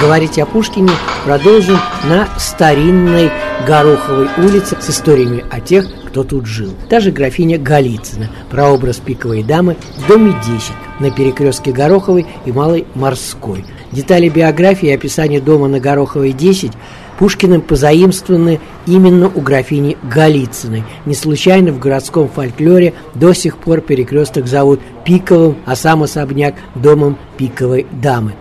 Говорить 0.00 0.38
о 0.38 0.46
Пушкине 0.46 0.92
продолжим 1.24 1.78
на 2.04 2.26
старинной 2.38 3.30
Гороховой 3.66 4.28
улице 4.38 4.76
с 4.80 4.90
историями 4.90 5.44
о 5.50 5.60
тех, 5.60 5.86
кто 6.06 6.24
тут 6.24 6.46
жил. 6.46 6.72
Та 6.88 7.00
же 7.00 7.12
графиня 7.12 7.58
Голицына, 7.58 8.30
прообраз 8.50 8.96
пиковой 8.96 9.42
дамы 9.42 9.76
в 9.98 10.08
доме 10.08 10.34
10 10.44 10.72
на 10.98 11.10
перекрестке 11.10 11.70
Гороховой 11.70 12.26
и 12.46 12.52
Малой 12.52 12.86
Морской. 12.94 13.64
Детали 13.92 14.28
биографии 14.28 14.88
и 14.88 14.94
описания 14.94 15.40
дома 15.40 15.68
на 15.68 15.78
Гороховой 15.78 16.32
10 16.32 16.72
Пушкиным 17.20 17.60
позаимствованы 17.60 18.60
именно 18.86 19.28
у 19.28 19.42
графини 19.42 19.98
Голицыной. 20.02 20.84
Не 21.04 21.14
случайно 21.14 21.70
в 21.70 21.78
городском 21.78 22.30
фольклоре 22.30 22.94
до 23.14 23.34
сих 23.34 23.58
пор 23.58 23.82
перекресток 23.82 24.46
зовут 24.46 24.80
Пиковым, 25.04 25.58
а 25.66 25.76
сам 25.76 26.02
особняк– 26.02 26.54
домом 26.74 27.18
пиковой 27.36 27.86
дамы. 27.92 28.32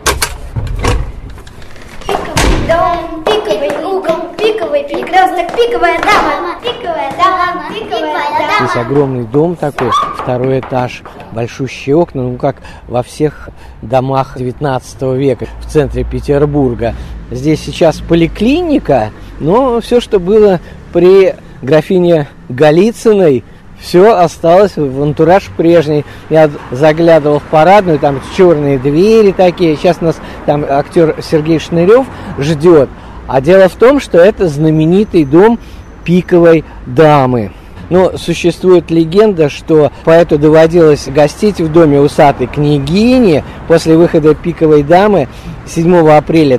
Дом, 2.07 3.21
пиковый 3.25 3.85
угол, 3.85 4.33
пиковый 4.69 4.83
перекресток, 4.83 5.55
пиковая 5.55 5.99
дама, 5.99 6.55
пиковая 6.61 7.11
дама, 7.17 7.69
пиковая 7.73 8.11
дама. 8.37 8.53
Здесь 8.59 8.75
огромный 8.75 9.23
дом 9.25 9.55
такой, 9.55 9.89
второй 10.17 10.59
этаж, 10.59 11.03
большущие 11.31 11.95
окна, 11.95 12.23
ну 12.23 12.37
как 12.37 12.57
во 12.87 13.01
всех 13.01 13.49
домах 13.81 14.33
19 14.37 15.01
века 15.17 15.47
в 15.59 15.65
центре 15.65 16.03
Петербурга. 16.03 16.93
Здесь 17.31 17.61
сейчас 17.63 17.97
поликлиника, 17.97 19.11
но 19.39 19.81
все, 19.81 19.99
что 19.99 20.19
было 20.19 20.59
при 20.93 21.35
графине 21.61 22.27
Голицыной, 22.49 23.43
все 23.79 24.15
осталось 24.15 24.75
в 24.75 25.01
антураж 25.01 25.49
прежний. 25.55 26.05
Я 26.29 26.49
заглядывал 26.69 27.39
в 27.39 27.43
парадную, 27.43 27.97
там 27.97 28.19
черные 28.35 28.77
двери 28.77 29.31
такие. 29.31 29.77
Сейчас 29.77 30.01
нас 30.01 30.17
там 30.45 30.65
актер 30.67 31.15
Сергей 31.21 31.59
Шнырев 31.59 32.05
ждет. 32.37 32.89
А 33.29 33.41
дело 33.41 33.69
в 33.69 33.75
том, 33.75 33.99
что 33.99 34.17
это 34.17 34.49
знаменитый 34.49 35.23
дом 35.23 35.59
пиковой 36.03 36.65
дамы. 36.87 37.51
Но 37.91 38.17
существует 38.17 38.89
легенда, 38.89 39.49
что 39.49 39.91
поэту 40.03 40.39
доводилось 40.39 41.07
гостить 41.07 41.61
в 41.61 41.71
доме 41.71 41.99
усатой 41.99 42.47
княгини 42.47 43.43
после 43.67 43.97
выхода 43.97 44.33
«Пиковой 44.33 44.81
дамы» 44.81 45.27
7 45.67 46.09
апреля 46.09 46.57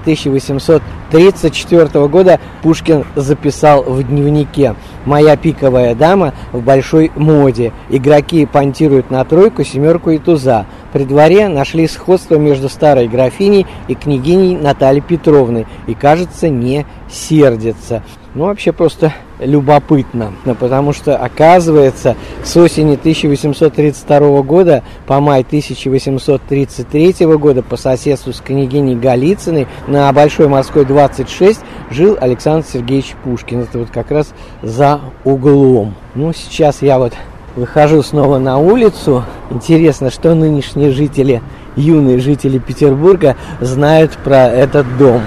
1834 1.10 2.06
года 2.06 2.38
Пушкин 2.62 3.04
записал 3.16 3.82
в 3.82 4.00
дневнике 4.04 4.76
«Моя 5.04 5.36
пиковая 5.36 5.96
дама 5.96 6.34
в 6.52 6.62
большой 6.62 7.10
моде. 7.16 7.72
Игроки 7.88 8.46
понтируют 8.46 9.10
на 9.10 9.24
тройку, 9.24 9.64
семерку 9.64 10.10
и 10.10 10.18
туза. 10.18 10.66
При 10.92 11.02
дворе 11.02 11.48
нашли 11.48 11.88
сходство 11.88 12.36
между 12.36 12.68
старой 12.68 13.08
графиней 13.08 13.66
и 13.88 13.96
княгиней 13.96 14.56
Натальей 14.56 15.02
Петровной 15.02 15.66
и, 15.88 15.94
кажется, 15.94 16.48
не 16.48 16.86
сердятся». 17.10 18.02
Ну, 18.32 18.44
вообще 18.44 18.70
просто 18.70 19.12
любопытно, 19.40 20.32
потому 20.60 20.92
что, 20.92 21.16
оказывается, 21.16 22.14
с 22.44 22.56
осени 22.56 22.94
1832 22.94 24.42
года 24.42 24.84
по 25.08 25.18
май 25.18 25.40
1833 25.40 27.26
года 27.26 27.62
по 27.62 27.76
соседству 27.76 28.32
с 28.32 28.40
княгиней 28.40 28.94
Голицыной 28.94 29.66
на 29.88 30.12
Большой 30.12 30.46
морской 30.46 30.84
26 30.84 31.58
жил 31.90 32.16
Александр 32.20 32.64
Сергеевич 32.72 33.16
Пушкин. 33.24 33.62
Это 33.62 33.80
вот 33.80 33.90
как 33.90 34.12
раз 34.12 34.32
за 34.62 35.00
углом. 35.24 35.94
Ну, 36.14 36.32
сейчас 36.32 36.82
я 36.82 37.00
вот 37.00 37.14
выхожу 37.56 38.00
снова 38.04 38.38
на 38.38 38.58
улицу. 38.58 39.24
Интересно, 39.50 40.08
что 40.10 40.36
нынешние 40.36 40.92
жители, 40.92 41.42
юные 41.74 42.20
жители 42.20 42.58
Петербурга 42.58 43.34
знают 43.60 44.12
про 44.22 44.46
этот 44.46 44.86
дом. 44.98 45.22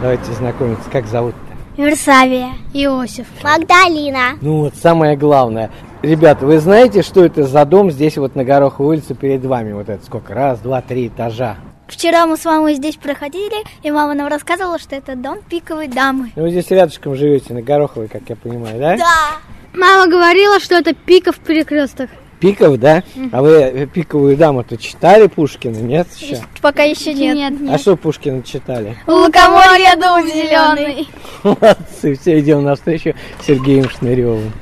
Давайте 0.00 0.32
знакомиться. 0.32 0.88
Как 0.90 1.06
зовут-то? 1.06 1.82
Версавия. 1.82 2.52
Иосиф. 2.72 3.26
Магдалина. 3.42 4.38
Ну 4.40 4.60
вот 4.60 4.74
самое 4.74 5.16
главное. 5.16 5.70
Ребята, 6.02 6.46
вы 6.46 6.58
знаете, 6.58 7.02
что 7.02 7.22
это 7.22 7.44
за 7.44 7.64
дом 7.66 7.90
здесь 7.90 8.16
вот 8.16 8.34
на 8.34 8.42
Гороховой 8.44 8.96
улице 8.96 9.14
перед 9.14 9.44
вами? 9.44 9.72
Вот 9.72 9.90
это 9.90 10.02
сколько? 10.04 10.32
Раз, 10.32 10.60
два, 10.60 10.80
три 10.80 11.08
этажа. 11.08 11.56
Вчера 11.86 12.26
мы 12.26 12.36
с 12.36 12.44
мамой 12.44 12.76
здесь 12.76 12.96
проходили, 12.96 13.64
и 13.82 13.90
мама 13.90 14.14
нам 14.14 14.28
рассказывала, 14.28 14.78
что 14.78 14.96
это 14.96 15.16
дом 15.16 15.40
пиковой 15.48 15.88
дамы. 15.88 16.30
Ну, 16.36 16.44
вы 16.44 16.50
здесь 16.50 16.70
рядышком 16.70 17.14
живете, 17.16 17.52
на 17.52 17.60
Гороховой, 17.60 18.08
как 18.08 18.22
я 18.28 18.36
понимаю, 18.36 18.78
да? 18.78 18.96
Да. 18.96 19.36
Мама 19.74 20.10
говорила, 20.10 20.60
что 20.60 20.76
это 20.76 20.94
пиков 20.94 21.38
перекресток. 21.38 22.08
Пиков, 22.40 22.78
да? 22.78 23.04
А 23.32 23.42
вы 23.42 23.88
пиковую 23.92 24.36
даму-то 24.36 24.76
читали 24.76 25.26
Пушкина, 25.26 25.76
нет 25.76 26.08
еще? 26.18 26.40
Пока 26.62 26.82
еще 26.84 27.12
нет. 27.12 27.36
нет, 27.60 27.70
А 27.70 27.78
что 27.78 27.96
Пушкина 27.96 28.42
читали? 28.42 28.96
Лукоморье 29.06 29.94
дом 29.96 30.26
зеленый. 30.26 31.06
Молодцы, 31.44 32.16
все, 32.16 32.40
идем 32.40 32.64
навстречу 32.64 33.14
Сергеем 33.46 33.88
Шныревым. 33.90 34.52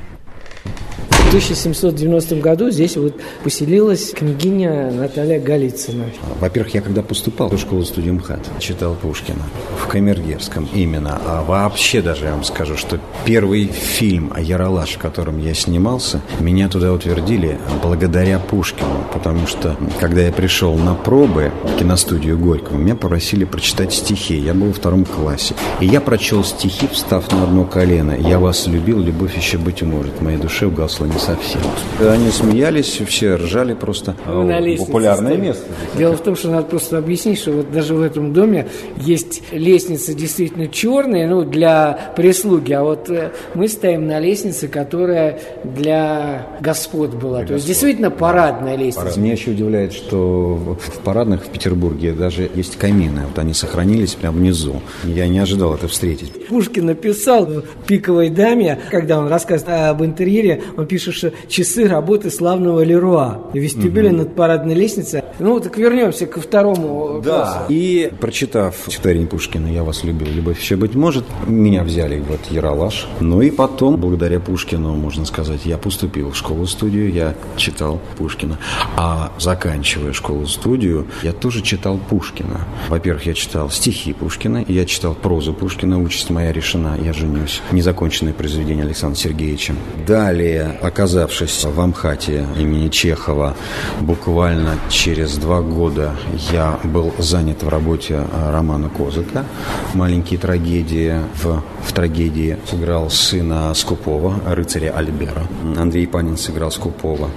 В 1.29 1.31
1790 1.31 2.37
году 2.37 2.71
здесь 2.71 2.97
вот 2.97 3.13
поселилась 3.43 4.13
княгиня 4.13 4.89
Наталья 4.89 5.39
Голицына. 5.39 6.05
Во-первых, 6.39 6.73
я 6.73 6.81
когда 6.81 7.03
поступал 7.03 7.49
в 7.49 7.59
школу 7.59 7.85
студию 7.85 8.15
МХАТ, 8.15 8.39
читал 8.57 8.95
Пушкина 8.95 9.43
в 9.77 9.85
Камергерском 9.85 10.67
именно. 10.73 11.21
А 11.23 11.43
вообще 11.43 12.01
даже 12.01 12.25
я 12.25 12.31
вам 12.31 12.43
скажу, 12.43 12.77
что 12.77 12.99
первый 13.25 13.67
фильм 13.67 14.33
о 14.35 14.41
Яралаш, 14.41 14.95
в 14.95 14.97
котором 14.97 15.37
я 15.37 15.53
снимался, 15.53 16.19
меня 16.39 16.67
туда 16.67 16.91
утвердили 16.91 17.59
благодаря 17.83 18.39
Пушкину. 18.39 19.05
Потому 19.13 19.45
что, 19.45 19.77
когда 19.99 20.21
я 20.21 20.31
пришел 20.31 20.75
на 20.79 20.95
пробы 20.95 21.51
в 21.63 21.77
киностудию 21.77 22.39
Горького, 22.39 22.77
меня 22.77 22.95
попросили 22.95 23.45
прочитать 23.45 23.93
стихи. 23.93 24.35
Я 24.35 24.55
был 24.55 24.69
во 24.69 24.73
втором 24.73 25.05
классе. 25.05 25.53
И 25.79 25.85
я 25.85 26.01
прочел 26.01 26.43
стихи, 26.43 26.87
встав 26.91 27.31
на 27.31 27.43
одно 27.43 27.65
колено. 27.65 28.17
«Я 28.17 28.39
вас 28.39 28.65
любил, 28.65 28.97
любовь 28.99 29.37
еще 29.37 29.59
быть 29.59 29.83
может. 29.83 30.13
В 30.17 30.23
моей 30.23 30.39
душе 30.39 30.65
угасла 30.65 31.05
не 31.05 31.18
совсем. 31.19 31.61
Они 31.99 32.29
смеялись, 32.29 33.01
все 33.05 33.35
ржали 33.35 33.73
просто. 33.73 34.15
На 34.25 34.59
лестнице 34.59 34.87
Популярное 34.87 35.37
место. 35.37 35.65
Дело 35.97 36.15
в 36.15 36.21
том, 36.21 36.35
что 36.35 36.49
надо 36.49 36.63
просто 36.63 36.97
объяснить, 36.97 37.39
что 37.39 37.51
вот 37.51 37.71
даже 37.71 37.93
в 37.95 38.01
этом 38.01 38.33
доме 38.33 38.67
есть 38.97 39.43
лестница 39.51 40.13
действительно 40.13 40.67
черная, 40.67 41.27
ну, 41.27 41.43
для 41.43 42.13
прислуги, 42.15 42.73
а 42.73 42.83
вот 42.83 43.09
э, 43.09 43.31
мы 43.53 43.67
стоим 43.67 44.07
на 44.07 44.19
лестнице, 44.19 44.67
которая 44.67 45.39
для 45.63 46.47
господ 46.61 47.13
была. 47.15 47.43
То 47.43 47.55
есть 47.55 47.67
действительно 47.67 48.11
парадная 48.11 48.75
лестница. 48.75 49.19
Меня 49.19 49.33
еще 49.33 49.51
удивляет, 49.51 49.93
что 49.93 50.55
в 50.55 50.99
парадных 51.03 51.45
в 51.45 51.49
Петербурге 51.49 52.13
даже 52.13 52.49
есть 52.55 52.77
камины. 52.77 53.21
Вот 53.27 53.37
они 53.37 53.53
сохранились 53.53 54.15
прямо 54.15 54.37
внизу. 54.37 54.81
Я 55.03 55.27
не 55.27 55.39
ожидал 55.39 55.75
это 55.75 55.87
встретить. 55.87 56.47
Пушкин 56.47 56.85
написал 56.87 57.45
в 57.45 57.63
«Пиковой 57.85 58.29
даме», 58.29 58.79
когда 58.89 59.19
он 59.19 59.27
рассказывает 59.27 59.89
об 59.89 60.03
интерьере, 60.03 60.63
он 60.77 60.87
пишет, 60.87 61.08
что 61.11 61.31
часы 61.47 61.87
работы 61.87 62.29
славного 62.29 62.83
Леруа. 62.83 63.49
В 63.53 63.57
вестибюле 63.57 64.11
над 64.11 64.35
парадной 64.35 64.75
лестницей. 64.75 65.23
Ну, 65.39 65.59
так 65.59 65.77
вернемся 65.77 66.25
ко 66.25 66.41
второму 66.41 67.21
классу. 67.23 67.59
И 67.69 68.11
прочитав 68.19 68.75
стихотворение 68.87 69.27
Пушкина 69.27 69.67
«Я 69.67 69.83
вас 69.83 70.03
любил, 70.03 70.27
любовь 70.27 70.59
еще 70.59 70.75
быть 70.75 70.95
может», 70.95 71.25
меня 71.47 71.83
взяли 71.83 72.19
в 72.19 72.31
этот 72.31 72.51
Яралаш. 72.51 73.07
Ну 73.19 73.41
и 73.41 73.51
потом, 73.51 73.97
благодаря 73.97 74.39
Пушкину, 74.39 74.95
можно 74.95 75.25
сказать, 75.25 75.65
я 75.65 75.77
поступил 75.77 76.31
в 76.31 76.37
школу-студию, 76.37 77.11
я 77.11 77.35
читал 77.55 77.99
Пушкина. 78.17 78.57
А 78.97 79.31
заканчивая 79.39 80.13
школу-студию, 80.13 81.07
я 81.23 81.33
тоже 81.33 81.61
читал 81.61 81.99
Пушкина. 82.09 82.61
Во-первых, 82.89 83.25
я 83.25 83.33
читал 83.33 83.69
стихи 83.69 84.13
Пушкина, 84.13 84.63
я 84.67 84.85
читал 84.85 85.15
прозу 85.15 85.53
Пушкина 85.53 86.01
«Участь 86.01 86.29
моя 86.29 86.51
решена, 86.51 86.97
я 87.03 87.13
женюсь». 87.13 87.61
Незаконченное 87.71 88.33
произведение 88.33 88.85
Александра 88.85 89.19
Сергеевича. 89.19 89.75
Далее, 90.07 90.77
оказавшись 90.99 91.63
в 91.63 91.79
Амхате 91.79 92.45
имени 92.57 92.89
Чехова, 92.89 93.55
буквально 94.01 94.77
через 94.89 95.37
два 95.37 95.61
года 95.61 96.13
я 96.51 96.77
был 96.83 97.13
занят 97.17 97.63
в 97.63 97.69
работе 97.69 98.15
а, 98.33 98.51
романа 98.51 98.89
Козыка 98.89 99.45
«Маленькие 99.93 100.37
трагедии». 100.37 101.15
В, 101.41 101.63
в 101.85 101.93
трагедии 101.93 102.57
сыграл 102.69 103.09
сына 103.09 103.73
Скупова, 103.75 104.41
рыцаря 104.45 104.91
Альбера. 104.91 105.47
Андрей 105.77 106.05
Панин 106.05 106.35
сыграл 106.35 106.69
Скупова. 106.69 107.29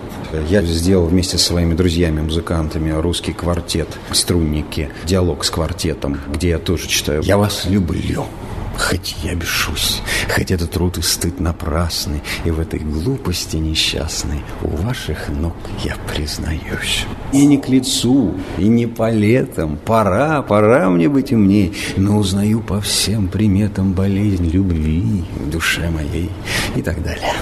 Я 0.49 0.63
сделал 0.63 1.07
вместе 1.07 1.39
со 1.39 1.45
своими 1.45 1.75
друзьями-музыкантами 1.75 2.91
русский 2.91 3.33
квартет 3.33 3.87
«Струнники», 4.11 4.91
диалог 5.05 5.45
с 5.45 5.51
квартетом, 5.51 6.19
где 6.35 6.49
я 6.49 6.59
тоже 6.59 6.89
читаю 6.89 7.23
«Я 7.23 7.37
вас 7.37 7.65
люблю». 7.67 8.27
Хоть 8.79 9.17
я 9.23 9.35
бешусь, 9.35 10.03
хоть 10.35 10.51
этот 10.51 10.71
труд 10.71 10.99
и 10.99 11.03
стыд 11.03 11.41
напрасный, 11.41 12.23
И 12.45 12.51
в 12.51 12.61
этой 12.61 12.81
глупости 12.81 13.57
несчастной 13.57 14.43
У 14.63 14.69
ваших 14.77 15.29
ног 15.29 15.55
я 15.85 15.97
признаюсь. 16.13 17.07
И 17.33 17.45
не 17.47 17.59
к 17.59 17.69
лицу, 17.69 18.35
и 18.59 18.69
не 18.69 18.87
по 18.87 19.11
летам, 19.11 19.79
Пора, 19.85 20.43
пора 20.43 20.91
мне 20.91 21.09
быть 21.09 21.33
умней, 21.33 21.75
Но 21.97 22.19
узнаю 22.19 22.61
по 22.61 22.81
всем 22.81 23.29
приметам 23.29 23.93
Болезнь 23.93 24.49
любви 24.49 25.25
в 25.39 25.51
душе 25.51 25.91
моей 25.91 26.31
и 26.77 26.83
так 26.83 27.03
далее. 27.03 27.33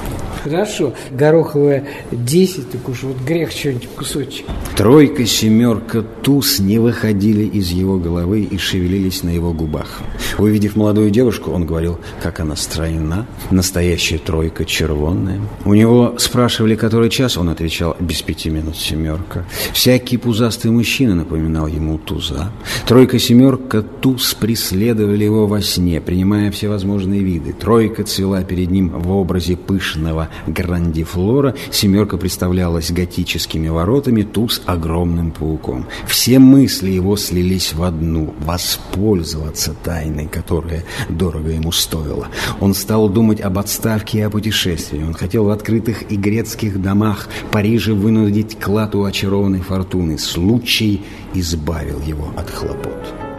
Хорошо. 0.43 0.95
Гороховая 1.11 1.85
10, 2.13 2.71
так 2.71 2.89
уж 2.89 3.03
вот 3.03 3.17
грех 3.19 3.51
что-нибудь 3.51 3.89
кусочек. 3.89 4.47
Тройка, 4.77 5.27
семерка, 5.27 6.03
туз 6.03 6.59
не 6.59 6.79
выходили 6.79 7.45
из 7.45 7.71
его 7.71 7.99
головы 7.99 8.43
и 8.43 8.57
шевелились 8.57 9.23
на 9.23 9.31
его 9.31 9.53
губах. 9.53 10.01
Увидев 10.39 10.77
молодую 10.77 11.11
девушку, 11.11 11.51
он 11.51 11.67
говорил, 11.67 11.99
как 12.23 12.41
она 12.41 12.57
стройна, 12.57 13.27
настоящая 13.51 14.19
тройка 14.19 14.65
червонная. 14.65 15.41
У 15.65 15.75
него 15.75 16.15
спрашивали, 16.19 16.75
который 16.75 17.11
час, 17.11 17.37
он 17.37 17.51
отвечал, 17.51 17.97
без 18.01 18.23
пяти 18.23 18.49
минут 18.49 18.77
семерка. 18.77 19.45
Всякий 19.73 20.17
пузастый 20.17 20.71
мужчина 20.71 21.15
напоминал 21.15 21.67
ему 21.67 21.99
туза. 21.99 22.51
Тройка, 22.87 23.19
семерка, 23.19 23.83
туз 23.83 24.33
преследовали 24.35 25.25
его 25.25 25.47
во 25.47 25.61
сне, 25.61 26.01
принимая 26.01 26.51
всевозможные 26.51 27.21
виды. 27.21 27.53
Тройка 27.53 28.05
цвела 28.05 28.43
перед 28.43 28.71
ним 28.71 28.89
в 28.89 29.11
образе 29.13 29.57
пышного 29.57 30.30
грандифлора, 30.47 31.55
семерка 31.71 32.17
представлялась 32.17 32.91
готическими 32.91 33.69
воротами, 33.69 34.23
туз 34.23 34.63
огромным 34.67 35.31
пауком. 35.31 35.87
Все 36.07 36.39
мысли 36.39 36.91
его 36.91 37.17
слились 37.17 37.73
в 37.73 37.83
одну– 37.83 38.35
воспользоваться 38.41 39.75
тайной, 39.83 40.27
которая 40.27 40.85
дорого 41.09 41.51
ему 41.51 41.73
стоила. 41.73 42.29
Он 42.61 42.75
стал 42.75 43.09
думать 43.09 43.41
об 43.41 43.59
отставке 43.59 44.19
и 44.19 44.23
о 44.23 44.31
путешествии. 44.31 45.03
Он 45.03 45.15
хотел 45.15 45.45
в 45.45 45.51
открытых 45.51 46.11
и 46.11 46.17
грецких 46.17 46.81
домах 46.81 47.29
Парижа 47.51 47.93
вынудить 47.93 48.59
клад 48.59 48.95
у 48.95 49.05
очарованной 49.05 49.61
фортуны. 49.61 50.19
Случай 50.19 51.03
избавил 51.35 52.01
его 52.01 52.33
от 52.37 52.51
хлопот. 52.51 53.30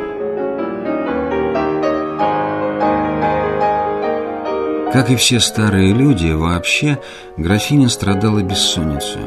Как 4.93 5.09
и 5.09 5.15
все 5.15 5.39
старые 5.39 5.93
люди, 5.93 6.31
вообще 6.31 6.99
графиня 7.37 7.87
страдала 7.87 8.41
бессонницей. 8.41 9.21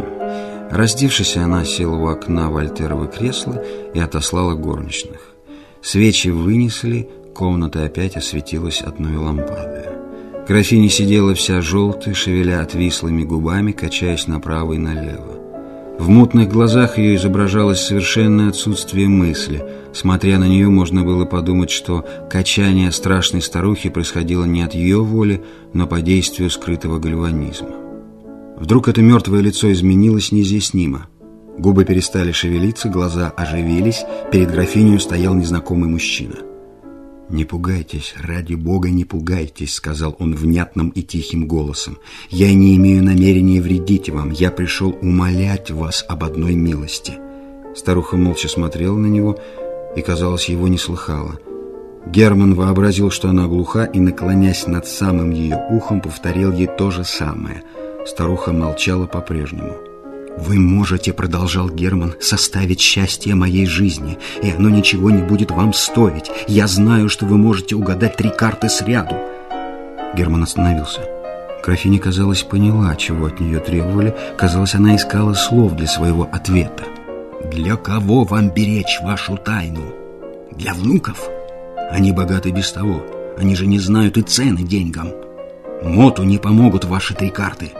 Раздевшись, 0.71 1.37
она 1.39 1.65
села 1.65 1.97
у 1.97 2.07
окна 2.09 2.51
вольтеровы 2.51 3.09
кресла 3.09 3.63
и 3.95 3.99
отослала 3.99 4.55
горничных. 4.55 5.35
Свечи 5.81 6.29
вынесли, 6.29 7.09
комната 7.35 7.85
опять 7.85 8.17
осветилась 8.17 8.83
одной 8.83 9.17
лампадой. 9.17 9.87
Графиня 10.47 10.91
сидела 10.91 11.35
вся 11.35 11.63
желтая, 11.63 12.13
шевеля 12.13 12.61
отвислыми 12.61 13.23
губами, 13.23 13.73
качаясь 13.73 14.27
направо 14.27 14.75
и 14.75 14.79
налево. 14.79 15.44
В 15.99 16.09
мутных 16.09 16.49
глазах 16.49 16.99
ее 16.99 17.17
изображалось 17.17 17.81
совершенное 17.81 18.49
отсутствие 18.49 19.09
мысли. 19.09 19.65
Смотря 19.93 20.39
на 20.39 20.49
нее, 20.49 20.69
можно 20.69 21.05
было 21.05 21.25
подумать, 21.25 21.71
что 21.71 22.05
качание 22.29 22.91
страшной 22.91 23.43
старухи 23.43 23.89
происходило 23.89 24.45
не 24.45 24.63
от 24.63 24.75
ее 24.75 25.03
воли, 25.03 25.43
но 25.73 25.87
по 25.87 26.01
действию 26.01 26.51
скрытого 26.51 26.99
гальванизма. 26.99 27.71
Вдруг 28.57 28.89
это 28.89 29.03
мертвое 29.03 29.41
лицо 29.41 29.73
изменилось 29.73 30.33
неизъяснимо. 30.33 31.07
Губы 31.59 31.85
перестали 31.85 32.33
шевелиться, 32.33 32.89
глаза 32.89 33.33
оживились, 33.37 34.05
перед 34.33 34.51
графинью 34.51 34.99
стоял 34.99 35.35
незнакомый 35.35 35.89
мужчина. 35.89 36.37
«Не 37.31 37.45
пугайтесь, 37.45 38.15
ради 38.21 38.55
Бога, 38.55 38.91
не 38.91 39.05
пугайтесь»,— 39.05 39.75
сказал 39.77 40.15
он 40.19 40.35
внятным 40.35 40.91
и 40.91 41.03
тихим 41.03 41.47
голосом. 41.47 41.99
«Я 42.29 42.53
не 42.53 42.77
имею 42.77 43.03
намерения 43.03 43.61
вредить 43.61 44.11
вам, 44.11 44.31
я 44.31 44.51
пришел 44.51 44.97
умолять 45.01 45.71
вас 45.71 46.05
об 46.07 46.25
одной 46.25 46.55
милости». 46.55 47.15
Старуха 47.75 48.17
молча 48.17 48.49
смотрела 48.49 48.97
на 48.97 49.07
него 49.07 49.39
и, 49.97 50.03
казалось, 50.03 50.49
его 50.49 50.69
не 50.69 50.79
слыхала. 50.79 51.39
Герман 52.07 52.55
вообразил, 52.55 53.11
что 53.11 53.31
она 53.31 53.47
глуха, 53.47 53.85
и, 53.85 53.99
наклонясь 53.99 54.67
над 54.67 54.87
самым 54.87 55.31
ее 55.31 55.59
ухом, 55.71 56.03
повторил 56.03 56.53
ей 56.53 56.67
то 56.67 56.91
же 56.91 57.05
самое. 57.05 57.63
Старуха 58.07 58.53
молчала 58.53 59.07
по-прежнему. 59.07 59.75
«Вы 60.37 60.59
можете,— 60.59 61.13
продолжал 61.15 61.71
Герман,— 61.71 62.15
составить 62.21 62.81
счастье 62.81 63.35
моей 63.35 63.67
жизни, 63.67 64.19
и 64.43 64.51
оно 64.51 64.69
ничего 64.69 65.11
не 65.11 65.23
будет 65.23 65.51
вам 65.51 65.73
стоить. 65.73 66.31
Я 66.49 66.67
знаю, 66.67 67.09
что 67.09 67.25
вы 67.25 67.37
можете 67.39 67.77
угадать 67.77 68.17
три 68.17 68.31
карты 68.31 68.69
сряду». 68.69 69.15
Герман 70.17 70.43
остановился. 70.43 71.01
Графиня, 71.65 71.99
казалось, 71.99 72.43
поняла, 72.43 72.95
чего 72.97 73.27
от 73.27 73.41
нее 73.41 73.61
требовали. 73.61 74.15
Казалось, 74.37 74.75
она 74.75 74.97
искала 74.97 75.35
слов 75.35 75.77
для 75.77 75.87
своего 75.87 76.29
ответа. 76.31 76.85
«Для 77.53 77.77
кого 77.77 78.25
вам 78.25 78.51
беречь 78.51 78.99
вашу 79.03 79.37
тайну? 79.37 79.95
Для 80.51 80.75
внуков? 80.75 81.29
Они 81.91 82.13
богаты 82.13 82.51
без 82.51 82.73
того. 82.73 83.05
Они 83.39 83.55
же 83.55 83.67
не 83.67 83.79
знают 83.79 84.17
и 84.17 84.23
цены 84.23 84.63
деньгам. 84.63 85.09
Моту 85.83 86.25
не 86.25 86.39
помогут 86.39 86.85
ваши 86.85 87.15
три 87.15 87.31
карты». 87.31 87.71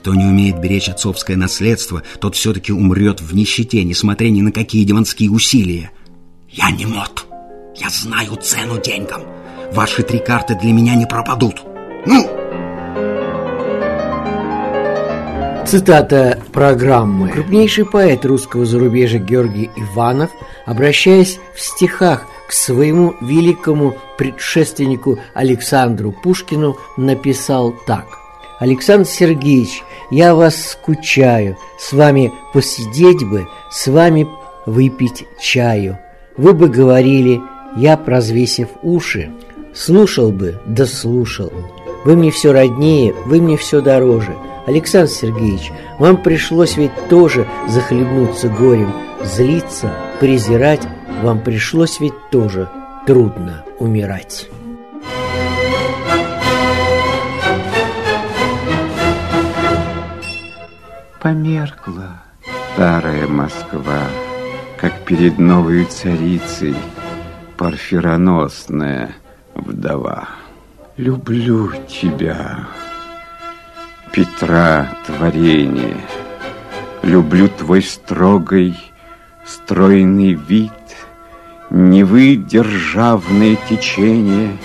Кто 0.00 0.14
не 0.14 0.24
умеет 0.24 0.58
беречь 0.58 0.88
отцовское 0.88 1.36
наследство, 1.36 2.02
тот 2.20 2.34
все-таки 2.34 2.72
умрет 2.72 3.20
в 3.20 3.34
нищете, 3.34 3.84
несмотря 3.84 4.30
ни 4.30 4.40
на 4.40 4.50
какие 4.50 4.84
демонские 4.84 5.30
усилия. 5.30 5.90
Я 6.48 6.70
не 6.70 6.86
мод. 6.86 7.26
Я 7.76 7.90
знаю 7.90 8.36
цену 8.36 8.80
деньгам. 8.80 9.20
Ваши 9.74 10.02
три 10.02 10.18
карты 10.18 10.54
для 10.54 10.72
меня 10.72 10.94
не 10.94 11.04
пропадут. 11.04 11.62
Ну! 12.06 12.26
Цитата 15.66 16.42
программы. 16.50 17.28
Крупнейший 17.28 17.84
поэт 17.84 18.24
русского 18.24 18.64
зарубежья 18.64 19.18
Георгий 19.18 19.70
Иванов, 19.76 20.30
обращаясь 20.64 21.38
в 21.54 21.60
стихах 21.60 22.26
к 22.48 22.52
своему 22.54 23.14
великому 23.20 23.94
предшественнику 24.16 25.18
Александру 25.34 26.10
Пушкину, 26.10 26.78
написал 26.96 27.74
так. 27.86 28.19
Александр 28.60 29.06
Сергеевич, 29.06 29.82
я 30.12 30.36
вас 30.36 30.54
скучаю, 30.54 31.56
с 31.78 31.92
вами 31.92 32.32
посидеть 32.52 33.28
бы, 33.28 33.48
с 33.72 33.88
вами 33.88 34.28
выпить 34.66 35.26
чаю. 35.40 35.98
Вы 36.36 36.52
бы 36.52 36.68
говорили, 36.68 37.40
я, 37.76 37.96
прозвесив 37.96 38.68
уши, 38.82 39.32
слушал 39.74 40.30
бы, 40.30 40.60
да 40.66 40.86
слушал. 40.86 41.52
Вы 42.04 42.14
мне 42.14 42.30
все 42.30 42.52
роднее, 42.52 43.12
вы 43.26 43.40
мне 43.40 43.56
все 43.56 43.80
дороже– 43.80 44.36
Александр 44.70 45.10
Сергеевич, 45.10 45.72
вам 45.98 46.22
пришлось 46.22 46.76
ведь 46.76 46.92
тоже 47.08 47.46
захлебнуться 47.68 48.48
горем, 48.48 48.92
злиться, 49.24 49.92
презирать, 50.20 50.86
вам 51.22 51.40
пришлось 51.40 51.98
ведь 51.98 52.14
тоже 52.30 52.68
трудно 53.06 53.64
умирать. 53.80 54.48
Померкла 61.20 62.22
старая 62.72 63.26
Москва, 63.26 64.00
как 64.78 65.04
перед 65.04 65.38
новой 65.38 65.84
царицей 65.84 66.74
парфироносная 67.58 69.14
вдова. 69.54 70.28
Люблю 70.96 71.72
тебя, 71.86 72.66
Петра 74.12 74.88
творение, 75.06 75.96
люблю 77.02 77.48
твой 77.48 77.82
строгой, 77.82 78.76
стройный 79.44 80.32
вид, 80.32 80.72
Невы 81.70 82.34
державное 82.34 83.56
течение, 83.68 84.56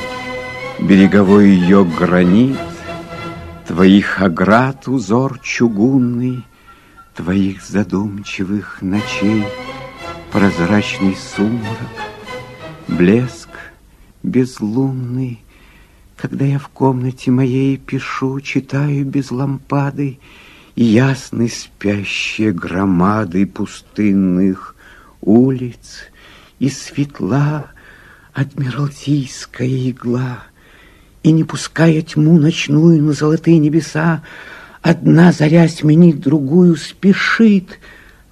береговой 0.80 1.49
ее 1.49 1.86
гранит, 1.86 2.58
Твоих 3.68 4.22
оград 4.22 4.88
узор 4.88 5.39
чугунный, 5.39 6.45
Твоих 7.16 7.63
задумчивых 7.63 8.84
ночей 8.84 9.43
Прозрачный 10.32 11.16
сумрак, 11.16 11.89
блеск 12.88 13.49
безлунный, 14.22 15.41
Когда 16.16 16.45
я 16.45 16.59
в 16.59 16.68
комнате 16.68 17.32
моей 17.32 17.78
пишу, 17.78 18.39
Читаю 18.39 19.03
без 19.03 19.32
лампады 19.32 20.20
ясны 20.76 21.49
спящие 21.49 22.51
громады 22.53 23.47
Пустынных 23.47 24.76
улиц, 25.22 26.11
И 26.59 26.70
светла 26.70 27.72
адмиралтейская 28.34 29.89
игла— 29.89 30.43
и 31.26 31.32
не 31.32 31.43
пуская 31.43 32.03
тьму 32.03 32.38
ночную 32.38 33.01
на 33.01 33.13
золотые 33.13 33.57
небеса, 33.57 34.21
Одна 34.84 35.32
заря 35.32 35.67
сменить 35.67 36.19
другую 36.19 36.76
спешит, 36.76 37.80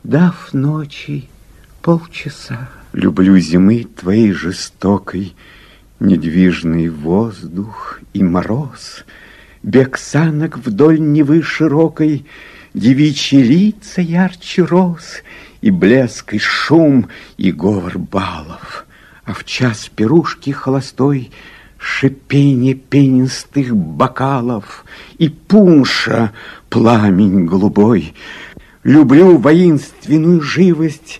Дав 0.03 0.53
ночи 0.53 1.27
полчаса. 1.81 2.69
Люблю 2.91 3.39
зимы 3.39 3.85
твоей 3.99 4.31
жестокой, 4.31 5.33
Недвижный 5.99 6.89
воздух 6.89 7.99
и 8.13 8.21
мороз, 8.21 9.05
Бег 9.63 9.97
санок 9.97 10.59
вдоль 10.59 11.01
Невы 11.01 11.41
широкой, 11.41 12.27
Девичьи 12.75 13.41
лица 13.41 14.01
ярче 14.01 14.61
роз, 14.61 15.23
И 15.61 15.71
блеск, 15.71 16.35
и 16.35 16.37
шум, 16.37 17.07
и 17.37 17.51
говор 17.51 17.97
балов. 17.97 18.85
А 19.25 19.33
в 19.33 19.45
час 19.45 19.89
пирушки 19.95 20.51
холостой— 20.51 21.31
шипение 21.83 22.75
пенистых 22.75 23.75
бокалов 23.75 24.85
и 25.17 25.27
пунша 25.27 26.31
пламень 26.69 27.45
голубой. 27.45 28.13
Люблю 28.83 29.37
воинственную 29.37 30.41
живость 30.41 31.19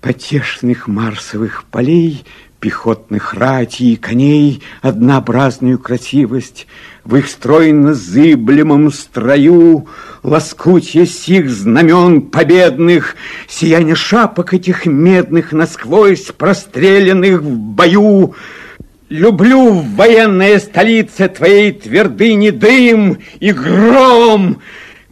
потешных 0.00 0.86
марсовых 0.86 1.64
полей, 1.64 2.24
пехотных 2.60 3.34
ратей 3.34 3.94
и 3.94 3.96
коней, 3.96 4.62
однообразную 4.82 5.78
красивость, 5.78 6.66
в 7.04 7.16
их 7.16 7.28
стройно-зыблемом 7.28 8.92
строю 8.92 9.88
лоскутья 10.22 11.06
сих 11.06 11.50
знамен 11.50 12.22
победных, 12.22 13.16
сияние 13.48 13.96
шапок 13.96 14.54
этих 14.54 14.86
медных 14.86 15.52
насквозь 15.52 16.30
простреленных 16.38 17.42
в 17.42 17.50
бою, 17.50 18.34
Люблю 19.10 19.70
в 19.70 19.96
военной 19.96 20.58
столице 20.58 21.28
твоей 21.28 21.72
твердыни 21.72 22.48
дым 22.48 23.18
и 23.38 23.52
гром, 23.52 24.62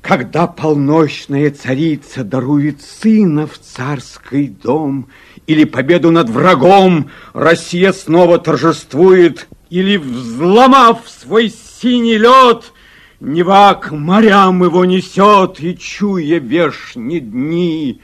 когда 0.01 0.47
полночная 0.47 1.51
царица 1.51 2.25
дарует 2.25 2.81
сына 2.81 3.47
в 3.47 3.59
царский 3.59 4.49
дом, 4.49 5.09
или 5.47 5.65
победу 5.65 6.11
над 6.11 6.31
врагом 6.31 7.11
Россия 7.35 7.93
снова 7.93 8.39
торжествует, 8.39 9.47
или, 9.69 9.99
взломав 9.99 11.01
свой 11.07 11.53
синий 11.81 12.17
лед, 12.17 12.73
Нева 13.21 13.75
к 13.75 13.93
морям 13.93 14.65
его 14.65 14.87
несет, 14.87 15.61
и, 15.61 15.77
чуя 15.77 16.39
вешние 16.39 17.21
дни, 17.21 18.01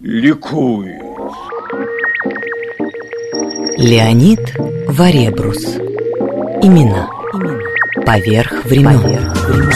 ликует. 0.00 1.02
Леонид 3.78 4.54
Варебрус. 4.88 5.64
Имена. 6.62 7.08
Поверх 8.04 8.64
времен. 8.64 9.00
Поверх 9.00 9.46
времен. 9.46 9.72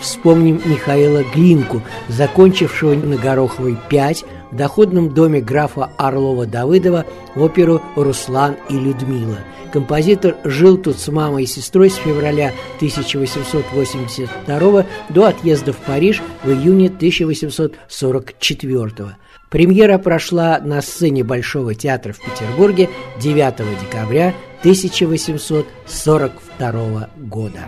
Вспомним 0.00 0.60
Михаила 0.64 1.22
Глинку, 1.32 1.80
закончившего 2.08 2.94
на 2.94 3.16
Гороховой 3.16 3.78
5 3.88 4.24
в 4.50 4.56
доходном 4.56 5.14
доме 5.14 5.40
графа 5.40 5.90
Орлова-Давыдова 5.96 7.06
оперу 7.36 7.80
«Руслан 7.94 8.56
и 8.68 8.74
Людмила». 8.74 9.38
Композитор 9.72 10.36
жил 10.44 10.76
тут 10.76 10.98
с 10.98 11.08
мамой 11.08 11.44
и 11.44 11.46
сестрой 11.46 11.88
с 11.88 11.94
февраля 11.94 12.52
1882 12.76 14.86
до 15.08 15.24
отъезда 15.24 15.72
в 15.72 15.78
Париж 15.78 16.20
в 16.42 16.50
июне 16.50 16.88
1844 16.88 19.16
Премьера 19.48 19.96
прошла 19.98 20.58
на 20.58 20.82
сцене 20.82 21.24
Большого 21.24 21.74
театра 21.74 22.12
в 22.12 22.18
Петербурге 22.18 22.90
9 23.20 23.54
декабря 23.80 24.34
1842 24.62 27.08
года. 27.16 27.66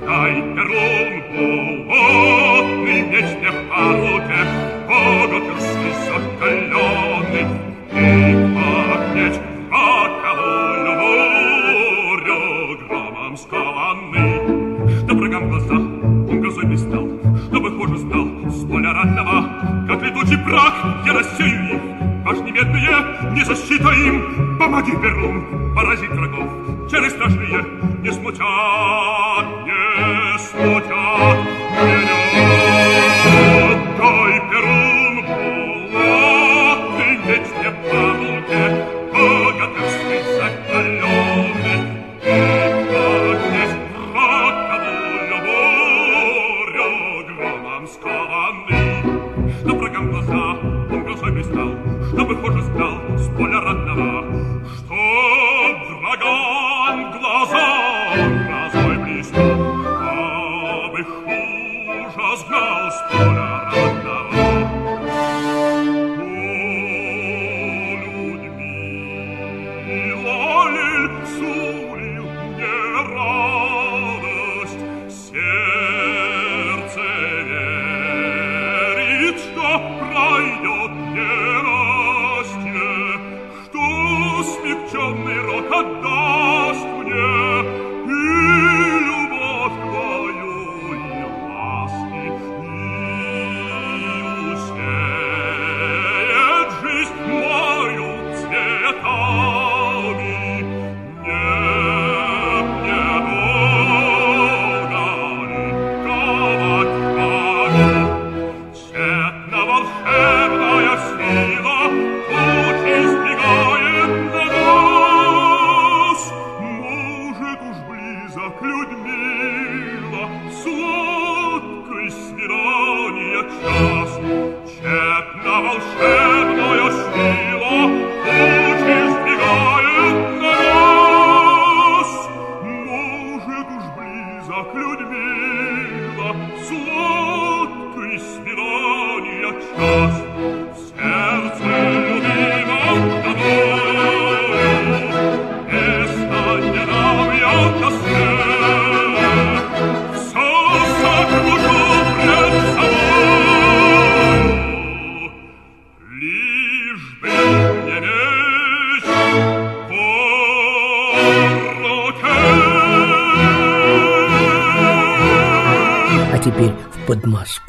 как 19.88 20.02
летучий 20.02 20.38
прах, 20.38 21.04
я 21.06 21.12
рассею 21.12 21.74
их. 21.74 21.93
Ваш 22.24 22.38
немедные, 22.38 23.32
не 23.32 23.44
защита 23.44 23.90
им, 23.90 24.56
помоги, 24.58 24.92
Перун, 24.92 25.74
поразить 25.74 26.10
врагов. 26.10 26.48
Чары 26.90 27.10
страшные 27.10 27.62
не 28.02 28.10
смутят, 28.10 29.46
не 29.66 30.38
смутят 30.38 31.38
меня. 31.82 32.23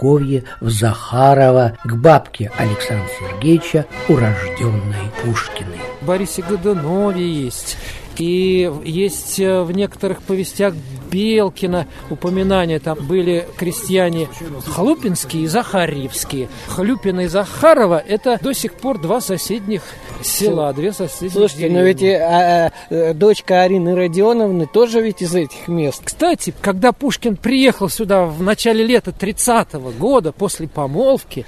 Подмосковье, 0.06 0.44
в 0.62 0.70
Захарово, 0.70 1.78
к 1.84 1.96
бабке 1.96 2.52
Александра 2.58 3.08
Сергеевича, 3.20 3.86
урожденной 4.08 5.12
Пушкиной. 5.24 5.80
Борисе 6.02 6.44
Годунове 6.44 7.28
есть. 7.28 7.78
И 8.20 8.72
есть 8.84 9.40
э, 9.40 9.62
в 9.62 9.72
некоторых 9.72 10.22
повестях 10.22 10.74
Белкина 11.12 11.88
упоминания. 12.10 12.80
Там 12.80 12.98
были 13.06 13.48
крестьяне 13.58 14.28
Хлупинские 14.66 15.44
и 15.44 15.48
Захарьевские. 15.48 16.50
Хлюпина 16.68 17.22
и 17.22 17.28
Захарова– 17.28 18.02
это 18.08 18.40
до 18.42 18.54
сих 18.54 18.74
пор 18.74 19.00
два 19.00 19.22
соседних 19.22 19.82
села, 20.22 20.74
две 20.74 20.92
соседних 20.92 21.34
Слушайте, 21.34 21.70
но 21.70 21.80
деревни. 21.80 21.88
ведь 21.88 22.02
и, 22.02 22.12
а, 22.12 22.68
а, 22.68 22.72
э, 22.90 23.14
дочка 23.14 23.62
Арины 23.62 23.96
Родионовны 23.96 24.66
тоже 24.66 25.02
ведь 25.02 25.22
из 25.22 25.36
этих 25.36 25.68
мест. 25.68 26.02
Кстати, 26.04 26.54
когда 26.62 26.92
Пушкин 26.92 27.38
приехал 27.38 27.90
сюда 27.90 28.26
в 28.26 28.42
начале 28.42 28.86
лета 28.86 29.12
30-го 29.12 29.92
года, 29.92 30.32
после 30.32 30.68
помолвки, 30.68 31.46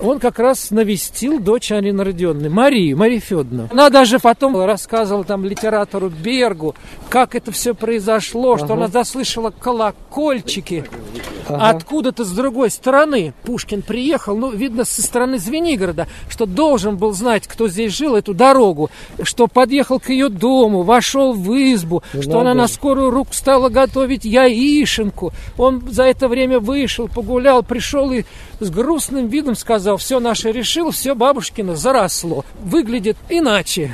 он 0.00 0.18
как 0.20 0.38
раз 0.38 0.70
навестил 0.70 1.38
дочь 1.40 1.72
Арины 1.72 2.04
Родионовны, 2.04 2.50
Марию, 2.50 2.96
Марию 2.96 3.20
Федоровну. 3.20 3.68
Она 3.70 3.90
даже 3.90 4.18
потом 4.18 4.56
рассказывала 4.64 5.24
там 5.24 5.44
литератору 5.44 6.08
Бергу, 6.10 6.74
как 7.08 7.34
это 7.34 7.52
все 7.52 7.74
произошло, 7.74 8.56
что 8.56 8.66
Ага. 8.66 8.74
она 8.74 8.88
заслышала 8.88 9.50
колокольчики. 9.50 10.84
Ага. 11.48 11.70
Откуда-то 11.70 12.24
с 12.24 12.30
другой 12.32 12.70
стороны 12.70 13.32
Пушкин 13.44 13.80
приехал, 13.82 14.36
ну, 14.36 14.50
видно, 14.50 14.84
со 14.84 15.00
стороны 15.02 15.38
Звенигорода, 15.38 16.06
что 16.28 16.44
должен 16.44 16.96
был 16.98 17.12
знать, 17.12 17.46
кто 17.46 17.68
здесь 17.68 17.94
жил, 17.96 18.16
эту 18.16 18.34
дорогу, 18.34 18.90
что 19.22 19.46
подъехал 19.46 19.98
к 19.98 20.10
ее 20.10 20.28
дому, 20.28 20.82
вошел 20.82 21.32
в 21.32 21.50
избу, 21.72 22.02
Ну, 22.12 22.22
что 22.22 22.32
она 22.40 22.50
надо 22.50 22.58
на 22.62 22.66
же. 22.68 22.74
скорую 22.74 23.10
руку 23.10 23.32
стала 23.32 23.70
готовить 23.70 24.26
яишенку. 24.26 25.32
Он 25.56 25.82
за 25.90 26.04
это 26.04 26.28
время 26.28 26.60
вышел, 26.60 27.08
погулял, 27.08 27.62
пришел 27.62 28.12
и 28.12 28.24
с 28.60 28.70
грустным 28.70 29.28
видом 29.28 29.54
сказал, 29.54 29.96
все 29.96 30.20
наше 30.20 30.52
решил, 30.52 30.90
все 30.90 31.14
бабушкино 31.14 31.76
заросло. 31.76 32.44
Выглядит 32.60 33.16
иначе. 33.28 33.90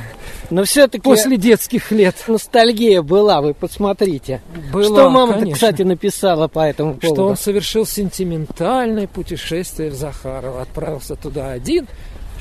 Но 0.49 0.63
все-таки 0.63 1.01
После 1.01 1.37
детских 1.37 1.91
лет. 1.91 2.15
ностальгия 2.27 3.01
была, 3.01 3.41
вы 3.41 3.53
посмотрите. 3.53 4.41
Была, 4.71 4.83
Что 4.85 5.27
конечно. 5.33 5.53
кстати, 5.53 5.81
написала 5.81 6.47
по 6.47 6.59
этому 6.59 6.95
поводу? 6.95 7.15
Что 7.15 7.27
он 7.27 7.37
совершил 7.37 7.85
сентиментальное 7.85 9.07
путешествие 9.07 9.89
в 9.89 9.95
Захарова. 9.95 10.61
Отправился 10.61 11.15
туда 11.15 11.51
один, 11.51 11.87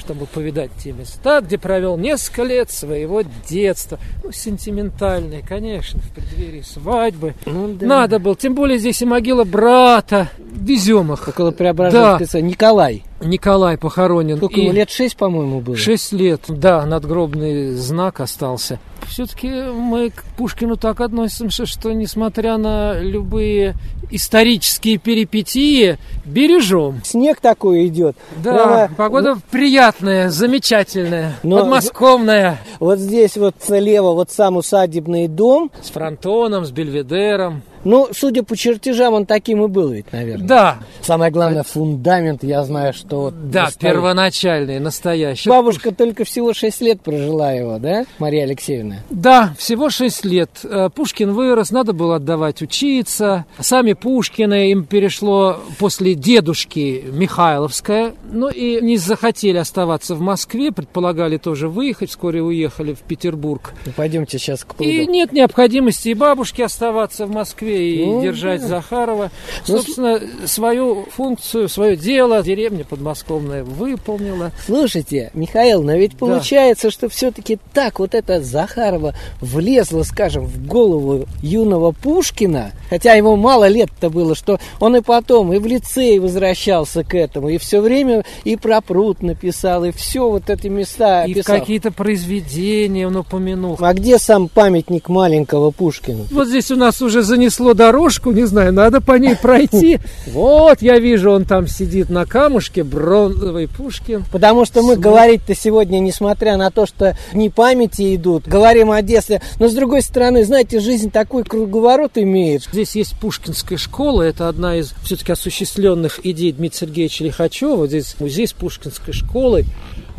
чтобы 0.05 0.27
повидать 0.27 0.71
те 0.83 0.93
места, 0.93 1.41
где 1.41 1.57
провел 1.57 1.97
несколько 1.97 2.43
лет 2.43 2.71
своего 2.71 3.23
детства. 3.49 3.99
Ну, 4.23 4.33
сентиментальное, 4.33 5.43
конечно, 5.43 6.01
в 6.01 6.11
преддверии 6.11 6.61
свадьбы. 6.61 7.35
Ну 7.47 7.75
да. 7.75 7.87
Надо 7.87 8.19
было. 8.19 8.37
Тем 8.37 8.55
более 8.55 8.79
здесь 8.79 9.01
и 9.01 9.07
могила 9.07 9.45
брата 9.45 10.29
в 10.39 10.69
Изюмах. 10.69 11.29
Около 11.29 11.53
Преображенской 11.53 12.41
Да. 12.41 12.47
Николай. 12.47 13.03
Николай 13.25 13.77
похоронен. 13.79 14.37
Сколько 14.37 14.61
И 14.61 14.65
ему 14.65 14.73
лет? 14.73 14.91
Шесть, 14.91 15.17
по-моему, 15.17 15.61
было. 15.61 15.77
Шесть 15.77 16.13
лет, 16.13 16.43
да, 16.49 16.85
надгробный 16.87 17.73
знак 17.75 18.21
остался. 18.21 18.79
Все-таки 19.07 19.49
мы 19.49 20.11
к 20.11 20.25
Пушкину 20.37 20.77
так 20.77 21.01
относимся, 21.01 21.67
что 21.67 21.93
несмотря 21.93 22.57
на 22.57 22.99
любые 23.01 23.75
исторические 24.11 24.99
перипетии, 24.99 25.99
бережем. 26.25 27.01
Снег 27.05 27.41
такой 27.41 27.87
идет. 27.87 28.17
Да, 28.37 28.53
Прямо 28.53 28.91
погода 28.97 29.37
приятная, 29.51 30.31
замечательная, 30.31 31.35
Но- 31.43 31.61
подмосковная. 31.61 32.59
Вот 32.81 32.99
здесь 32.99 33.37
вот 33.37 33.57
слева 33.61 34.13
вот 34.13 34.31
сам 34.31 34.57
усадебный 34.57 35.29
дом. 35.29 35.71
С 35.83 35.91
фронтоном, 35.91 36.65
с 36.65 36.71
бельведером. 36.71 37.63
Ну, 37.85 38.09
судя 38.13 38.43
по 38.43 38.57
чертежам, 38.57 39.15
он 39.15 39.27
таким 39.27 39.65
и 39.65 39.69
был 39.69 39.91
ведь, 39.91 40.13
наверное. 40.13 40.47
Да, 40.47 40.79
Самое 41.05 41.31
главное, 41.31 41.63
фундамент, 41.63 42.43
я 42.43 42.65
знаю, 42.65 42.95
что... 42.95 43.31
да, 43.31 43.67
достоин. 43.67 43.93
первоначальный, 43.93 44.79
настоящий. 44.79 45.51
Бабушка 45.51 45.95
только 45.95 46.25
всего 46.25 46.55
6 46.55 46.81
лет 46.81 47.01
прожила 47.03 47.53
его, 47.53 47.79
да, 47.79 48.07
Мария 48.19 48.45
Алексеевна? 48.45 48.97
Да, 49.11 49.55
всего 49.59 49.91
шесть 49.91 50.25
лет. 50.25 50.51
Э, 50.65 50.89
Пушкин 50.95 51.33
вырос, 51.33 51.71
надо 51.71 51.93
было 51.93 52.17
отдавать 52.17 52.63
учиться. 52.63 53.45
Сами 53.61 53.93
Пушкины 53.93 54.71
им 54.71 54.85
перешло 54.85 55.61
после 55.79 56.15
дедушки 56.15 57.05
Михайловская. 57.13 58.15
Ну 58.31 58.49
и 58.49 58.81
не 58.81 58.97
захотели 58.97 59.59
оставаться 59.59 60.15
в 60.15 60.21
Москве, 60.21 60.73
предполагали 60.73 61.37
тоже 61.37 61.69
выехать, 61.69 62.11
вскоре 62.11 62.43
уехали 62.43 62.95
в 62.95 63.01
Петербург. 63.01 63.75
Ну, 63.85 63.93
пойдемте 63.95 64.39
сейчас 64.39 64.65
к 64.65 64.75
пруду. 64.75 64.89
И 64.89 65.07
нет 65.07 65.33
необходимости 65.33 66.09
и 66.09 66.15
бабушке 66.15 66.65
оставаться 66.65 67.27
в 67.27 67.31
Москве, 67.31 67.74
и 67.77 68.05
Ну, 68.07 68.23
держать 68.23 68.61
да. 68.63 68.69
Захарова. 68.69 69.31
Ну, 69.67 69.77
Собственно, 69.77 70.21
свою 70.47 71.07
функцию, 71.11 71.69
свое 71.69 71.97
дело 71.97 72.43
деревня 72.43 72.85
подмосковная 72.85 73.65
выполнила. 73.65 74.53
Слушайте, 74.67 75.31
Михаил, 75.35 75.83
но 75.83 75.95
ведь 75.95 76.17
получается, 76.17 76.91
что 76.91 77.09
все-таки 77.09 77.59
так 77.73 77.99
вот 77.99 78.15
это 78.15 78.43
Захарова 78.43 79.15
влезло, 79.41 80.03
скажем, 80.03 80.45
в 80.47 80.67
голову 80.67 81.27
юного 81.43 81.93
Пушкина, 81.93 82.73
хотя 82.91 83.15
ему 83.15 83.37
мало 83.37 83.69
лет-то 83.69 84.11
было, 84.11 84.35
что 84.35 84.59
он 84.81 84.97
и 84.97 85.01
потом 85.01 85.53
и 85.53 85.59
в 85.59 85.67
лицей 85.67 86.19
возвращался 86.19 87.05
к 87.05 87.15
этому, 87.15 87.49
и 87.49 87.59
все 87.59 87.81
время 87.81 88.25
и 88.45 88.57
про 88.57 88.81
пруд 88.81 89.23
написал, 89.23 89.85
и 89.85 89.91
все 89.93 90.29
вот 90.29 90.51
эти 90.51 90.67
места 90.69 91.25
И 91.25 91.33
описал. 91.33 91.59
какие-то 91.59 91.91
произведения 91.93 93.07
он 93.07 93.17
упомянул. 93.17 93.77
А 93.81 93.95
где 93.95 94.19
сам 94.19 94.49
памятник 94.49 95.09
маленького 95.09 95.71
Пушкину? 95.71 96.27
Вот 96.31 96.49
здесь 96.49 96.71
у 96.71 96.77
нас 96.77 97.01
уже 97.01 97.23
занесло 97.23 97.64
дорожку, 97.73 98.33
не 98.33 98.45
знаю, 98.45 98.73
надо 98.73 99.01
по 99.01 99.13
ней 99.13 99.37
пройти. 99.37 99.99
Вот, 100.27 100.83
я 100.83 100.99
вижу, 100.99 101.31
он 101.31 101.45
там 101.45 101.69
сидит 101.69 102.11
на 102.11 102.27
камушке, 102.27 102.83
бронзовый 102.83 103.69
Пушкин. 103.69 104.25
Потому 104.33 104.65
что 104.65 104.83
мы 104.83 104.97
говорить-то 104.97 105.55
сегодня, 105.55 106.01
несмотря 106.01 106.57
на 106.57 106.71
то, 106.71 106.87
что 106.87 107.17
дни 107.33 107.51
памяти 107.51 108.17
идут, 108.17 108.47
говорим 108.47 108.91
о 108.91 109.01
детстве, 109.01 109.41
но 109.61 109.69
с 109.69 109.75
другой 109.75 110.03
стороны, 110.03 110.45
знаете, 110.45 110.81
жизнь 110.81 111.11
такой 111.11 111.45
круговорот 111.45 112.13
имеет. 112.17 112.65
Здесь 112.65 112.97
есть 112.97 113.19
Пушкинская 113.21 113.79
школа, 113.79 114.23
это 114.23 114.49
одна 114.49 114.77
из 114.77 114.93
все-таки 115.05 115.33
осуществленных 115.33 116.21
идей 116.25 116.53
Дмитрия 116.53 116.81
Сергеевича 116.81 117.25
Лихачева. 117.25 117.87
Здесь 117.87 118.17
музей 118.19 118.49
с 118.49 118.53
Пушкинской 118.53 119.15
школой 119.15 119.67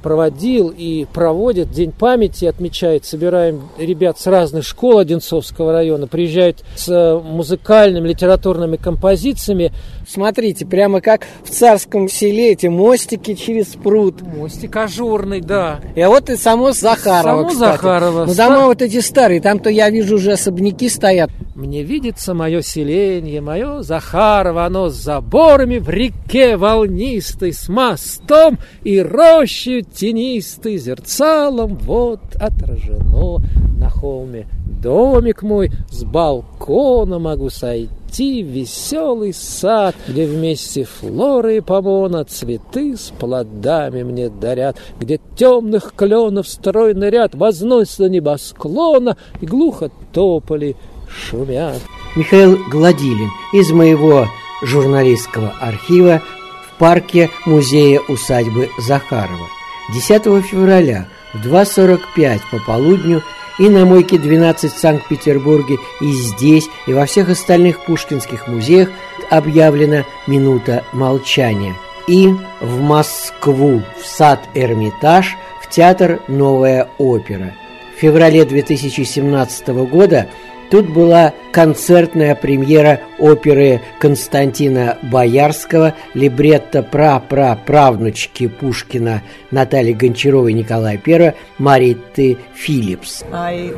проводил 0.06 0.70
и 0.70 1.08
проводит. 1.12 1.72
День 1.72 1.92
памяти, 1.92 2.46
отмечает, 2.46 3.06
собираем 3.06 3.70
ребят 3.80 4.20
с 4.20 4.28
разных 4.28 4.64
школ 4.64 5.00
Одинцовского 5.00 5.72
района, 5.72 6.06
приезжают 6.06 6.64
с 6.76 6.88
э, 6.90 7.20
музыкальными, 7.20 8.10
литературными 8.10 8.76
композициями. 8.76 9.72
Смотрите, 10.08 10.66
прямо 10.66 11.02
как 11.02 11.26
в 11.44 11.50
царском 11.50 12.08
селе 12.08 12.52
эти 12.52 12.68
мостики 12.68 13.34
через 13.34 13.68
пруд. 13.68 14.22
Мостик 14.22 14.76
ажурный, 14.76 15.42
да. 15.42 15.80
И 15.96 16.04
вот 16.04 16.30
и 16.30 16.36
само 16.36 16.72
Захарова, 16.72 17.42
Само 17.42 17.50
кстати. 17.50 17.72
Захарова. 17.72 18.26
Ну, 18.26 18.36
дома 18.36 18.66
вот 18.66 18.82
эти 18.82 19.00
старые, 19.00 19.42
там-то 19.42 19.70
я 19.70 19.90
вижу 19.90 20.16
уже 20.16 20.34
особняки 20.34 20.90
стоят. 20.90 21.32
Мне 21.56 21.84
видится 21.84 22.34
мое 22.34 22.62
селение, 22.62 23.42
мое 23.42 23.82
Захарово, 23.82 24.66
оно 24.66 24.90
с 24.90 24.96
заборами 24.96 25.78
в 25.80 25.90
реке 25.90 26.58
волнистой, 26.58 27.54
с 27.54 27.70
мостом 27.70 28.60
и 28.84 29.00
рощей 29.00 29.84
тенистой, 29.84 30.78
зерцалом 30.78 31.78
вот 31.78 32.22
отражено 32.36 33.42
на 33.80 33.90
холме. 33.90 34.48
Домик 34.66 35.42
мой 35.42 35.72
с 35.90 36.04
балкона 36.04 37.18
могу 37.20 37.50
сойти 37.50 37.90
в 38.18 38.48
веселый 38.48 39.34
сад, 39.34 39.96
где 40.08 40.26
вместе 40.26 40.86
флора 40.86 41.54
и 41.54 41.60
помона 41.60 42.24
цветы 42.26 42.96
с 42.96 43.12
плодами 43.18 44.04
мне 44.04 44.30
дарят, 44.30 44.78
где 45.00 45.20
темных 45.36 45.94
кленов 45.96 46.48
стройный 46.48 47.10
ряд 47.10 47.36
возносится 47.36 48.10
небосклона 48.10 49.18
и 49.42 49.46
глухо 49.46 49.92
тополи 50.14 50.76
шумят. 51.10 51.82
Михаил 52.16 52.58
Гладилин 52.72 53.30
из 53.54 53.72
моего 53.72 54.28
журналистского 54.64 55.54
архива 55.60 56.22
в 56.70 56.80
парке 56.80 57.30
музея 57.46 58.02
усадьбы 58.08 58.70
Захарова. 58.80 59.48
10 59.94 60.24
февраля 60.46 61.08
в 61.34 61.46
2.45 61.46 62.40
по 62.52 62.60
полудню 62.66 63.22
и 63.60 63.70
на 63.70 63.86
Мойке 63.86 64.18
12 64.18 64.72
в 64.72 64.80
Санкт-Петербурге, 64.80 65.78
и 66.02 66.12
здесь, 66.12 66.68
и 66.88 66.94
во 66.94 67.06
всех 67.06 67.30
остальных 67.30 67.86
пушкинских 67.86 68.48
музеях 68.48 68.90
объявлена 69.30 70.06
минута 70.28 70.84
молчания. 70.94 71.76
И 72.08 72.30
в 72.62 72.82
Москву, 72.82 73.82
в 74.02 74.06
сад 74.06 74.48
Эрмитаж, 74.54 75.36
в 75.62 75.70
театр 75.70 76.22
«Новая 76.28 76.90
опера». 76.98 77.54
В 77.96 78.00
феврале 78.00 78.44
2017 78.44 79.68
года 79.90 80.28
Тут 80.72 80.90
была 80.90 81.34
концертная 81.52 82.36
премьера 82.36 83.00
оперы 83.18 83.82
Константина 84.00 84.98
Боярского, 85.04 85.96
либретто 86.14 86.84
пра-пра-правнучки 86.84 88.48
Пушкина 88.48 89.22
Натальи 89.52 89.94
Гончаровой 89.94 90.54
Николая 90.54 91.02
I, 91.06 91.34
Мариты 91.58 92.38
Филлипс. 92.56 93.24
I, 93.32 93.72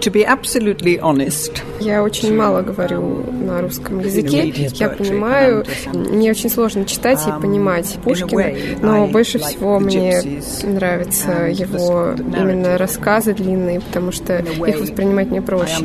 to 0.00 0.12
be 0.12 0.24
absolutely 0.24 1.00
honest, 1.00 1.60
я 1.80 2.02
очень 2.02 2.34
мало 2.36 2.62
говорю 2.62 3.24
на 3.32 3.60
русском 3.62 3.98
языке. 4.00 4.48
Я 4.74 4.90
понимаю, 4.90 5.64
мне 5.92 6.30
очень 6.30 6.50
сложно 6.50 6.84
читать 6.84 7.20
и 7.26 7.42
понимать 7.42 7.96
Пушкина, 8.04 8.52
но 8.80 9.06
больше 9.08 9.38
всего 9.38 9.80
мне 9.80 10.22
нравятся 10.62 11.48
его 11.48 12.14
именно 12.16 12.78
рассказы 12.78 13.34
длинные, 13.34 13.80
потому 13.80 14.12
что 14.12 14.38
их 14.38 14.80
воспринимать 14.80 15.30
мне 15.30 15.42
проще 15.42 15.84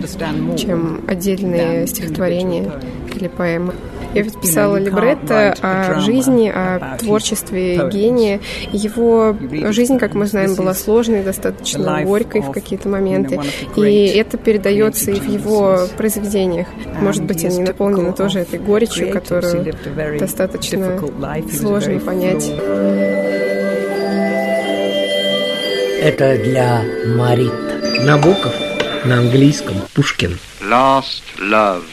чем 0.58 1.02
отдельные 1.08 1.88
стихотворения 1.88 2.72
или 3.16 3.28
поэмы. 3.28 3.74
Я 4.14 4.24
ведь 4.24 4.42
писала 4.42 4.78
либретто 4.78 5.56
о 5.62 6.00
жизни, 6.00 6.50
о 6.50 6.98
творчестве 6.98 7.90
гения. 7.92 8.40
Его 8.72 9.36
жизнь, 9.72 10.00
как 10.00 10.16
мы 10.16 10.26
знаем, 10.26 10.56
была 10.56 10.74
сложной, 10.74 11.24
достаточно 11.24 12.04
горькой 12.04 12.42
в 12.42 12.52
какие-то 12.52 12.90
моменты. 12.90 13.40
И 13.76 14.08
это 14.08 14.38
передается 14.38 15.12
и 15.12 15.20
в 15.20 15.28
его 15.28 15.82
произведениях. 15.98 16.68
Может 17.00 17.24
быть, 17.24 17.46
они 17.46 17.62
наполнены 17.62 18.14
тоже 18.14 18.40
этой 18.40 18.60
горечью, 18.60 19.12
которую 19.12 19.74
достаточно 20.20 21.00
сложно 21.56 22.00
понять. 22.00 22.52
Это 26.02 26.38
для 26.38 26.82
Марит. 27.16 27.52
Набоков 28.06 28.54
на 29.06 29.20
английском 29.20 29.82
Пушкин. 29.94 30.38
Last 30.62 31.24
love. 31.38 31.86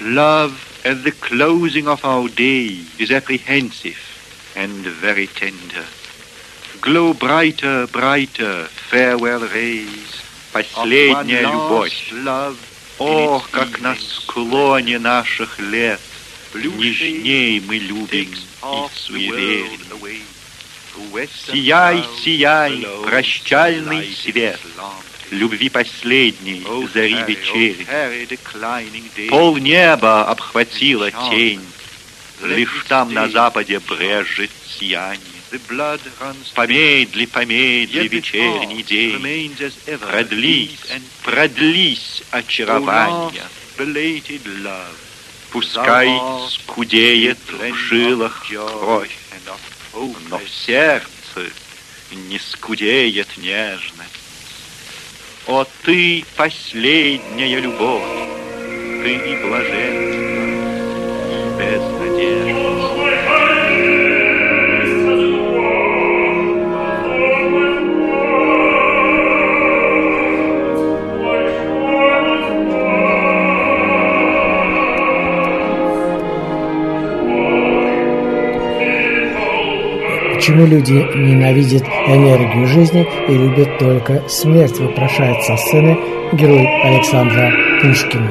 Love 0.00 0.52
at 0.84 1.04
the 1.04 1.12
closing 1.12 1.86
of 1.86 2.04
our 2.04 2.28
day 2.28 2.80
is 2.98 3.10
apprehensive 3.10 3.98
and 4.56 4.86
very 5.00 5.26
tender. 5.26 5.84
Glow 6.80 7.12
brighter, 7.12 7.86
brighter, 7.88 8.66
farewell 8.90 9.46
rays. 9.54 10.22
Последняя 10.52 11.42
любовь. 11.42 12.12
О, 12.98 13.42
как 13.50 13.80
на 13.80 13.94
склоне 13.96 14.98
наших 14.98 15.58
лет 15.58 16.00
Нежней 16.54 17.60
мы 17.60 17.76
любим 17.76 18.28
и 18.28 18.86
суеверим. 18.94 19.80
Сияй, 21.46 22.04
сияй, 22.22 22.86
прощальный 23.04 24.12
свет, 24.14 24.60
любви 25.30 25.68
последней, 25.68 26.66
зари 26.92 27.22
вечери. 27.26 27.86
Пол 29.28 29.56
неба 29.58 30.24
обхватила 30.24 31.10
тень, 31.10 31.64
лишь 32.42 32.84
там 32.88 33.12
на 33.12 33.28
западе 33.28 33.78
брежет 33.80 34.50
сияние. 34.66 35.20
Помедли, 36.54 37.26
помедли 37.26 38.08
вечерний 38.08 38.82
день, 38.84 39.56
продлись, 40.00 40.78
продлись 41.22 42.22
очарование. 42.30 43.42
Пускай 45.50 46.08
скудеет 46.50 47.38
в 47.48 47.74
жилах 47.74 48.46
кровь, 48.46 49.16
но 50.28 50.38
в 50.38 50.48
сердце 50.48 51.50
не 52.12 52.38
скудеет 52.38 53.36
нежность. 53.38 54.19
О, 55.46 55.64
ты 55.84 56.22
последняя 56.36 57.60
любовь, 57.60 58.02
ты 59.02 59.14
и 59.14 59.36
блаженство, 59.42 60.42
и 61.30 61.38
безнадежда. 61.58 62.99
Почему 80.50 80.66
люди 80.66 80.94
ненавидят 81.14 81.84
энергию 82.08 82.66
жизни 82.66 83.06
и 83.28 83.32
любят 83.32 83.78
только 83.78 84.28
смерть, 84.28 84.80
вопрошает 84.80 85.44
со 85.44 85.56
сцены 85.56 85.96
герой 86.32 86.66
Александра 86.82 87.52
Пушкина. 87.80 88.28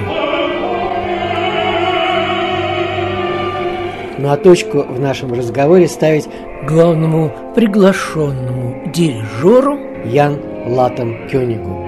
Ну 4.17 4.29
а 4.29 4.35
точку 4.35 4.79
в 4.79 4.99
нашем 4.99 5.31
разговоре 5.31 5.87
ставить 5.87 6.27
главному 6.67 7.31
приглашенному 7.55 8.91
дирижеру 8.93 9.79
Ян 10.03 10.41
Латом 10.67 11.25
Кёнигу. 11.29 11.87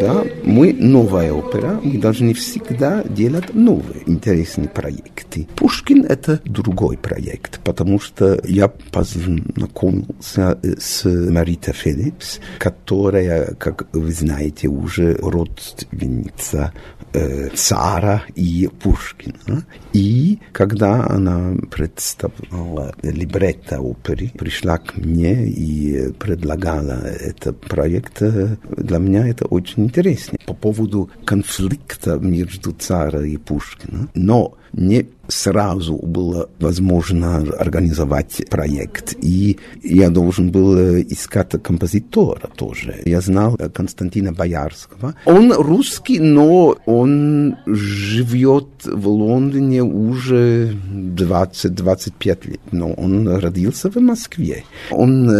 Да, 0.00 0.24
мы 0.44 0.72
новая 0.72 1.32
опера, 1.32 1.80
мы 1.82 1.98
должны 1.98 2.32
всегда 2.34 3.02
делать 3.02 3.54
новые 3.54 4.02
интересные 4.06 4.68
проекты. 4.68 5.48
Пушкин– 5.56 6.04
это 6.08 6.40
другой 6.44 6.96
проект, 6.96 7.60
потому 7.64 7.98
что 7.98 8.40
я 8.44 8.68
познакомился 8.68 10.58
с 10.62 11.04
Маритой 11.04 11.74
Фелипс, 11.74 12.38
которая, 12.58 13.54
как 13.54 13.88
вы 13.92 14.12
знаете, 14.12 14.68
уже 14.68 15.14
родственница 15.14 16.72
э, 17.12 17.48
цара 17.54 18.22
и 18.36 18.68
Пушкина. 18.80 19.64
И 19.92 20.38
когда 20.52 21.06
она 21.06 21.54
представляла 21.70 22.94
либретто 23.02 23.80
оперы, 23.80 24.30
пришла 24.38 24.78
к 24.78 24.96
мне 24.96 25.48
и 25.48 26.12
предлагала 26.12 27.00
этот 27.04 27.60
проект, 27.60 28.20
для 28.20 28.98
меня 28.98 29.26
это 29.26 29.46
очень 29.46 29.87
интересно. 29.88 30.38
По 30.46 30.54
поводу 30.54 31.10
конфликта 31.24 32.18
между 32.18 32.72
цара 32.72 33.26
и 33.26 33.36
Пушкина. 33.36 34.08
Но 34.14 34.54
не 34.72 35.06
сразу 35.28 35.96
было 35.96 36.48
возможно 36.58 37.36
организовать 37.36 38.42
проект. 38.50 39.14
И 39.22 39.58
я 39.82 40.10
должен 40.10 40.50
был 40.50 40.76
искать 41.00 41.50
композитора 41.62 42.48
тоже. 42.56 43.02
Я 43.04 43.20
знал 43.20 43.56
Константина 43.74 44.32
Боярского. 44.32 45.14
Он 45.26 45.52
русский, 45.52 46.18
но 46.18 46.76
он 46.86 47.56
живет 47.66 48.66
в 48.84 49.08
Лондоне 49.08 49.82
уже 49.82 50.72
20-25 50.72 52.50
лет. 52.50 52.60
Но 52.72 52.92
он 52.92 53.28
родился 53.28 53.90
в 53.90 53.96
Москве. 53.96 54.64
Он 54.90 55.30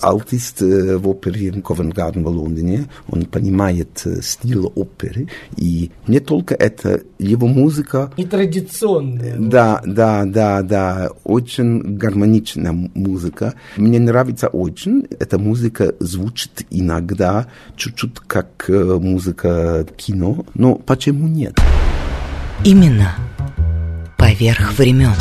артист 0.00 0.60
в 0.60 1.08
опере 1.08 1.62
Ковенгарден 1.62 2.24
в 2.24 2.28
Лондоне. 2.28 2.86
Он 3.08 3.24
понимает 3.24 4.06
стиль 4.22 4.66
оперы. 4.74 5.28
И 5.56 5.90
не 6.06 6.20
только 6.20 6.54
это, 6.54 7.00
его 7.18 7.46
музыка... 7.46 8.12
Нетрадиционная. 8.54 9.36
Да, 9.38 9.82
да, 9.84 10.24
да, 10.24 10.62
да. 10.62 11.10
Очень 11.24 11.96
гармоничная 11.96 12.72
музыка. 12.72 13.54
Мне 13.76 13.98
нравится 13.98 14.48
очень. 14.48 15.06
Эта 15.18 15.38
музыка 15.38 15.94
звучит 15.98 16.66
иногда 16.70 17.46
чуть-чуть 17.76 18.20
как 18.26 18.66
музыка 18.68 19.86
кино. 19.96 20.46
Но 20.54 20.76
почему 20.76 21.26
нет? 21.26 21.58
Именно 22.64 23.16
поверх 24.16 24.78
времен. 24.78 25.12